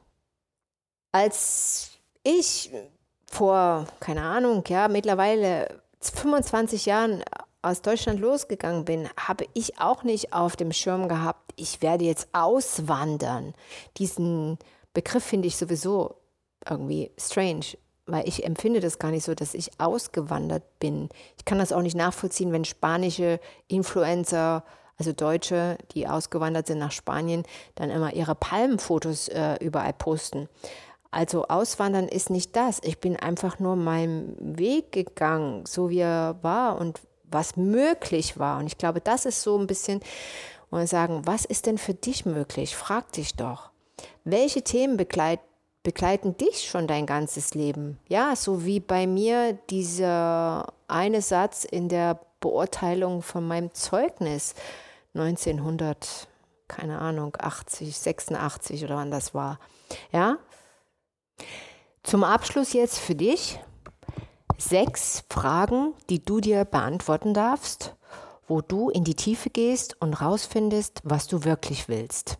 Als 1.13 1.91
ich 2.23 2.71
vor, 3.27 3.87
keine 4.01 4.23
Ahnung, 4.23 4.63
ja, 4.69 4.89
mittlerweile 4.89 5.83
25 6.01 6.87
Jahren 6.87 7.25
aus 7.63 7.83
Deutschland 7.83 8.21
losgegangen 8.21 8.85
bin, 8.85 9.09
habe 9.17 9.47
ich 9.55 9.81
auch 9.81 10.03
nicht 10.03 10.33
auf 10.33 10.55
dem 10.57 10.73
Schirm 10.73 11.09
gehabt, 11.09 11.53
ich 11.57 11.83
werde 11.83 12.05
jetzt 12.05 12.29
auswandern. 12.33 13.55
Diesen 13.97 14.59
Begriff 14.93 15.25
finde 15.25 15.49
ich 15.49 15.57
sowieso 15.57 16.17
irgendwie 16.69 17.11
strange, 17.19 17.65
weil 18.07 18.29
ich 18.29 18.45
empfinde 18.45 18.81
das 18.81 18.99
gar 18.99 19.11
nicht 19.11 19.25
so, 19.25 19.35
dass 19.35 19.55
ich 19.55 19.81
ausgewandert 19.81 20.79
bin. 20.79 21.09
Ich 21.39 21.45
kann 21.45 21.59
das 21.59 21.73
auch 21.73 21.83
nicht 21.83 21.97
nachvollziehen, 21.97 22.53
wenn 22.53 22.65
spanische 22.65 23.41
Influencer 23.67 24.65
also 24.99 25.13
Deutsche, 25.13 25.79
die 25.93 26.07
ausgewandert 26.07 26.67
sind 26.67 26.79
nach 26.79 26.93
Spanien, 26.93 27.45
dann 27.75 27.91
immer 27.91 28.15
ihre 28.15 28.35
Palmenfotos 28.35 29.29
äh, 29.29 29.57
überall 29.61 29.93
posten. 29.93 30.49
Also 31.11 31.47
Auswandern 31.47 32.09
ist 32.09 32.31
nicht 32.31 32.57
das. 32.57 32.81
Ich 32.83 32.99
bin 32.99 33.17
einfach 33.17 33.61
nur 33.61 33.77
meinem 33.77 34.35
Weg 34.39 34.91
gegangen, 34.93 35.65
so 35.65 35.89
wie 35.91 36.01
er 36.01 36.37
war 36.43 36.79
und 36.81 37.01
was 37.23 37.57
möglich 37.57 38.39
war. 38.39 38.59
Und 38.59 38.67
ich 38.67 38.79
glaube, 38.79 39.01
das 39.01 39.25
ist 39.25 39.43
so 39.43 39.57
ein 39.57 39.67
bisschen, 39.67 40.01
wo 40.71 40.79
wir 40.79 40.87
sagen, 40.87 41.23
was 41.25 41.45
ist 41.45 41.67
denn 41.67 41.79
für 41.79 41.95
dich 41.95 42.27
möglich? 42.27 42.75
Frag 42.75 43.13
dich 43.13 43.37
doch. 43.37 43.71
Welche 44.25 44.63
Themen 44.63 44.97
begleit, 44.97 45.41
begleiten 45.85 46.37
dich 46.37 46.69
schon 46.69 46.89
dein 46.89 47.07
ganzes 47.07 47.55
Leben? 47.55 47.99
Ja, 48.09 48.35
so 48.35 48.65
wie 48.65 48.81
bei 48.81 49.07
mir 49.07 49.53
dieser 49.71 50.73
eine 50.89 51.23
Satz 51.23 51.65
in 51.65 51.89
der 51.89 52.19
Beurteilung 52.41 53.23
von 53.23 53.47
meinem 53.47 53.73
Zeugnis 53.73 54.55
1900, 55.15 56.29
keine 56.69 56.99
Ahnung, 57.01 57.37
80, 57.39 57.97
86 57.97 58.85
oder 58.85 58.97
wann 58.97 59.11
das 59.11 59.35
war. 59.35 59.59
Ja, 60.13 60.39
zum 62.03 62.25
Abschluss 62.25 62.73
jetzt 62.73 62.99
für 62.99 63.15
dich 63.15 63.59
sechs 64.59 65.25
Fragen, 65.31 65.95
die 66.11 66.25
du 66.25 66.41
dir 66.41 66.65
beantworten 66.65 67.35
darfst, 67.35 67.97
wo 68.47 68.61
du 68.61 68.91
in 68.91 69.05
die 69.05 69.15
Tiefe 69.15 69.51
gehst 69.51 70.01
und 70.01 70.15
rausfindest, 70.15 71.01
was 71.05 71.27
du 71.27 71.45
wirklich 71.45 71.89
willst. 71.89 72.39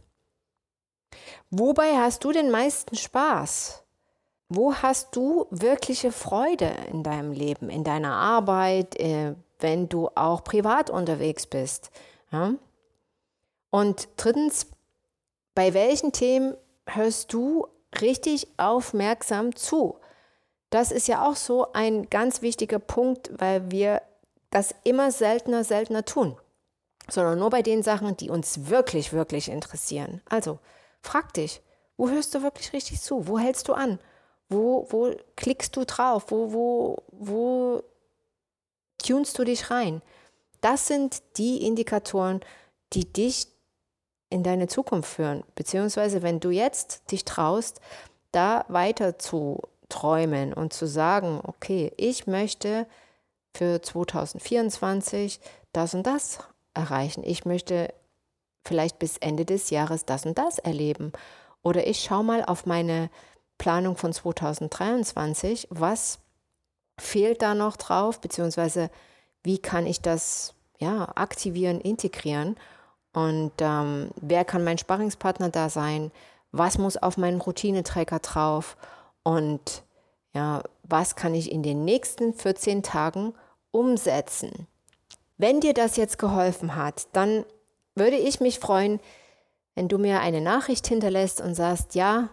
Wobei 1.51 1.97
hast 1.97 2.25
du 2.25 2.33
den 2.33 2.51
meisten 2.51 2.97
Spaß? 2.97 3.85
Wo 4.49 4.75
hast 4.75 5.17
du 5.17 5.47
wirkliche 5.51 6.13
Freude 6.13 6.71
in 6.91 7.03
deinem 7.03 7.33
Leben, 7.33 7.71
in 7.71 7.85
deiner 7.85 8.15
Arbeit, 8.15 8.97
äh, 9.01 9.35
wenn 9.59 9.89
du 9.89 10.09
auch 10.15 10.45
privat 10.45 10.91
unterwegs 10.91 11.47
bist? 11.47 11.91
Ja? 12.35 12.55
Und 13.71 14.09
drittens, 14.17 14.67
bei 15.55 15.73
welchen 15.73 16.13
Themen 16.13 16.57
hörst 16.87 17.33
du 17.33 17.69
richtig 18.01 18.49
aufmerksam 18.57 19.55
zu. 19.55 19.99
Das 20.71 20.91
ist 20.91 21.07
ja 21.07 21.25
auch 21.25 21.37
so 21.37 21.73
ein 21.73 22.11
ganz 22.11 22.43
wichtiger 22.43 22.81
Punkt, 22.81 23.31
weil 23.39 23.71
wir 23.71 24.03
das 24.51 24.75
immer 24.83 25.13
seltener, 25.13 25.63
seltener 25.63 26.05
tun, 26.05 26.37
sondern 27.09 27.39
nur 27.39 27.51
bei 27.51 27.63
den 27.63 27.85
Sachen, 27.85 28.17
die 28.17 28.31
uns 28.31 28.69
wirklich, 28.69 29.13
wirklich 29.13 29.49
interessieren. 29.49 30.21
Also 30.29 30.59
frag 31.01 31.33
dich, 31.35 31.63
wo 31.97 32.09
hörst 32.09 32.35
du 32.35 32.43
wirklich 32.43 32.73
richtig 32.73 33.01
zu? 33.01 33.29
Wo 33.29 33.39
hältst 33.39 33.69
du 33.69 33.75
an? 33.75 34.01
Wo, 34.49 34.87
wo 34.91 35.15
klickst 35.37 35.77
du 35.77 35.85
drauf? 35.85 36.25
Wo, 36.29 36.53
wo, 36.53 37.03
wo 37.13 37.83
tunst 38.99 39.39
du 39.39 39.45
dich 39.45 39.71
rein? 39.71 40.03
Das 40.65 40.87
sind 40.87 41.23
die 41.37 41.63
Indikatoren, 41.67 42.41
die 42.95 43.05
dich 43.13 43.49
in 44.31 44.43
deine 44.43 44.67
Zukunft 44.67 45.11
führen. 45.11 45.45
Beziehungsweise, 45.57 46.23
wenn 46.23 46.41
du 46.41 46.49
jetzt 46.49 47.13
dich 47.13 47.27
traust, 47.27 47.83
da 48.33 48.65
weiter 48.69 49.19
zu 49.19 49.61
träumen 49.91 50.55
und 50.55 50.73
zu 50.73 50.87
sagen, 50.87 51.39
okay, 51.43 51.93
ich 51.99 52.27
möchte 52.27 52.87
für 53.55 53.83
2024 53.83 55.39
das 55.75 55.93
und 55.93 56.07
das 56.07 56.39
erreichen. 56.73 57.25
Ich 57.27 57.45
möchte 57.45 57.93
vielleicht 58.65 58.99
bis 58.99 59.19
Ende 59.19 59.45
des 59.45 59.69
Jahres 59.69 60.07
das 60.07 60.25
und 60.25 60.39
das 60.39 60.59
erleben. 60.59 61.13
Oder 61.63 61.87
ich 61.87 62.01
schaue 62.01 62.25
mal 62.25 62.43
auf 62.43 62.65
meine 62.65 63.11
Planung 63.59 63.99
von 63.99 64.15
2023, 64.15 65.69
was 65.69 66.21
fehlt 66.99 67.43
da 67.43 67.55
noch 67.55 67.77
drauf, 67.77 68.19
beziehungsweise 68.23 68.91
wie 69.45 69.59
kann 69.59 69.87
ich 69.87 70.01
das 70.01 70.55
ja, 70.79 71.13
aktivieren, 71.15 71.81
integrieren 71.81 72.57
und 73.15 73.53
ähm, 73.61 74.11
wer 74.21 74.45
kann 74.45 74.65
mein 74.65 74.77
Sparringspartner 74.77 75.49
da 75.49 75.69
sein? 75.69 76.11
Was 76.51 76.79
muss 76.79 76.97
auf 76.97 77.17
meinen 77.17 77.41
Routineträger 77.41 78.19
drauf? 78.19 78.77
Und 79.23 79.85
ja, 80.35 80.63
was 80.83 81.15
kann 81.15 81.35
ich 81.35 81.51
in 81.51 81.63
den 81.63 81.85
nächsten 81.85 82.35
14 82.35 82.83
Tagen 82.83 83.33
umsetzen? 83.71 84.67
Wenn 85.39 85.61
dir 85.61 85.75
das 85.75 85.97
jetzt 85.97 86.19
geholfen 86.19 86.75
hat, 86.75 87.07
dann 87.13 87.45
würde 87.95 88.17
ich 88.17 88.41
mich 88.41 88.59
freuen, 88.59 89.01
wenn 89.77 89.89
du 89.89 89.99
mir 89.99 90.21
eine 90.21 90.41
Nachricht 90.41 90.87
hinterlässt 90.87 91.41
und 91.41 91.55
sagst, 91.55 91.95
ja, 91.95 92.29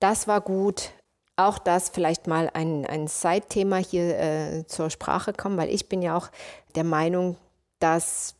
das 0.00 0.26
war 0.26 0.40
gut, 0.40 0.90
auch 1.36 1.58
das 1.58 1.90
vielleicht 1.90 2.26
mal 2.26 2.50
ein, 2.54 2.86
ein 2.86 3.08
Side-Thema 3.08 3.76
hier 3.76 4.18
äh, 4.18 4.66
zur 4.66 4.90
Sprache 4.90 5.32
kommen, 5.32 5.58
weil 5.58 5.68
ich 5.68 5.88
bin 5.88 6.02
ja 6.02 6.16
auch 6.16 6.28
der 6.74 6.84
Meinung, 6.84 7.36
dass 7.78 8.34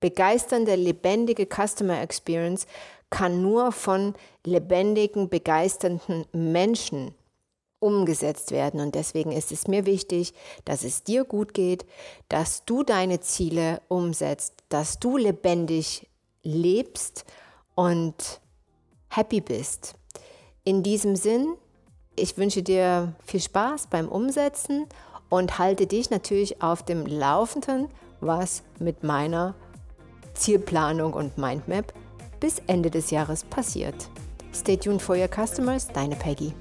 begeisternde, 0.00 0.74
lebendige 0.74 1.46
Customer 1.46 2.00
Experience 2.00 2.66
kann 3.10 3.42
nur 3.42 3.72
von 3.72 4.14
lebendigen, 4.44 5.28
begeisternden 5.28 6.24
Menschen 6.32 7.14
umgesetzt 7.80 8.52
werden. 8.52 8.80
Und 8.80 8.94
deswegen 8.94 9.32
ist 9.32 9.52
es 9.52 9.66
mir 9.66 9.84
wichtig, 9.84 10.32
dass 10.64 10.84
es 10.84 11.02
dir 11.02 11.24
gut 11.24 11.54
geht, 11.54 11.84
dass 12.28 12.64
du 12.64 12.82
deine 12.84 13.20
Ziele 13.20 13.82
umsetzt, 13.88 14.54
dass 14.68 14.98
du 14.98 15.16
lebendig 15.16 16.06
lebst 16.42 17.24
und 17.74 18.40
happy 19.08 19.40
bist. 19.40 19.94
In 20.64 20.82
diesem 20.82 21.16
Sinn, 21.16 21.56
ich 22.20 22.36
wünsche 22.36 22.62
dir 22.62 23.14
viel 23.24 23.40
Spaß 23.40 23.88
beim 23.88 24.08
Umsetzen 24.08 24.86
und 25.28 25.58
halte 25.58 25.86
dich 25.86 26.10
natürlich 26.10 26.62
auf 26.62 26.84
dem 26.84 27.06
Laufenden, 27.06 27.88
was 28.20 28.62
mit 28.78 29.02
meiner 29.02 29.54
Zielplanung 30.34 31.12
und 31.12 31.38
Mindmap 31.38 31.92
bis 32.40 32.60
Ende 32.66 32.90
des 32.90 33.10
Jahres 33.10 33.44
passiert. 33.44 34.10
Stay 34.54 34.76
tuned 34.76 35.00
for 35.00 35.16
your 35.16 35.28
customers, 35.28 35.88
deine 35.88 36.16
Peggy. 36.16 36.52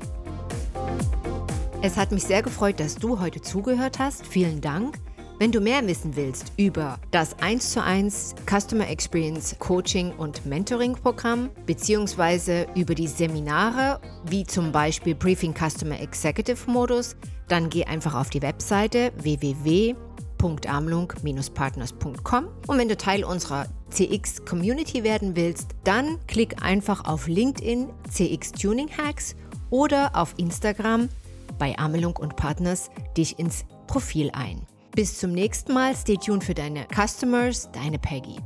Es 1.82 1.96
hat 1.98 2.12
mich 2.12 2.24
sehr 2.24 2.44
gefreut, 2.44 2.80
dass 2.80 2.96
du 2.96 3.20
heute 3.20 3.42
zugehört 3.42 4.00
hast. 4.00 4.26
Vielen 4.26 4.62
Dank. 4.62 4.98
Wenn 5.40 5.54
du 5.54 5.62
mehr 5.62 5.88
wissen 5.88 6.18
willst 6.18 6.52
über 6.58 7.00
das 7.12 7.40
1 7.40 7.72
zu 7.72 7.82
1 7.82 8.36
Customer 8.46 8.90
Experience 8.90 9.56
Coaching 9.58 10.12
und 10.12 10.46
Mentoring 10.46 10.96
Programm 10.96 11.50
beziehungsweise 11.66 12.68
über 12.76 12.94
die 12.94 13.08
Seminare 13.08 14.02
wie 14.26 14.44
zum 14.44 14.74
Beispiel 14.74 15.16
Briefing 15.16 15.54
Customer 15.54 15.98
Executive 15.98 16.70
Modus, 16.70 17.16
dann 17.48 17.70
geh 17.70 17.86
einfach 17.86 18.16
auf 18.16 18.30
die 18.30 18.42
Webseite 18.42 19.14
www 19.16 19.96
www.amlung-partners.com. 20.40 22.48
Und 22.68 22.78
wenn 22.78 22.88
du 22.88 22.96
Teil 22.98 23.24
unserer 23.24 23.68
CX 23.90 24.46
Community 24.46 25.04
werden 25.04 25.36
willst, 25.36 25.70
dann 25.84 26.20
klick 26.28 26.64
einfach 26.64 27.06
auf 27.06 27.28
LinkedIn 27.28 27.90
CX 28.10 28.52
Tuning 28.54 28.90
Hacks 28.90 29.36
oder 29.70 30.16
auf 30.16 30.34
Instagram 30.38 31.10
bei 31.58 31.78
Amelung 31.78 32.16
und 32.18 32.36
Partners 32.36 32.90
dich 33.18 33.40
ins 33.40 33.66
Profil 33.88 34.30
ein. 34.34 34.66
Bis 34.96 35.18
zum 35.20 35.32
nächsten 35.32 35.74
Mal, 35.74 35.96
stay 35.96 36.18
tuned 36.18 36.44
für 36.44 36.54
deine 36.54 36.88
Customers, 36.94 37.70
deine 37.72 38.00
Peggy. 38.00 38.38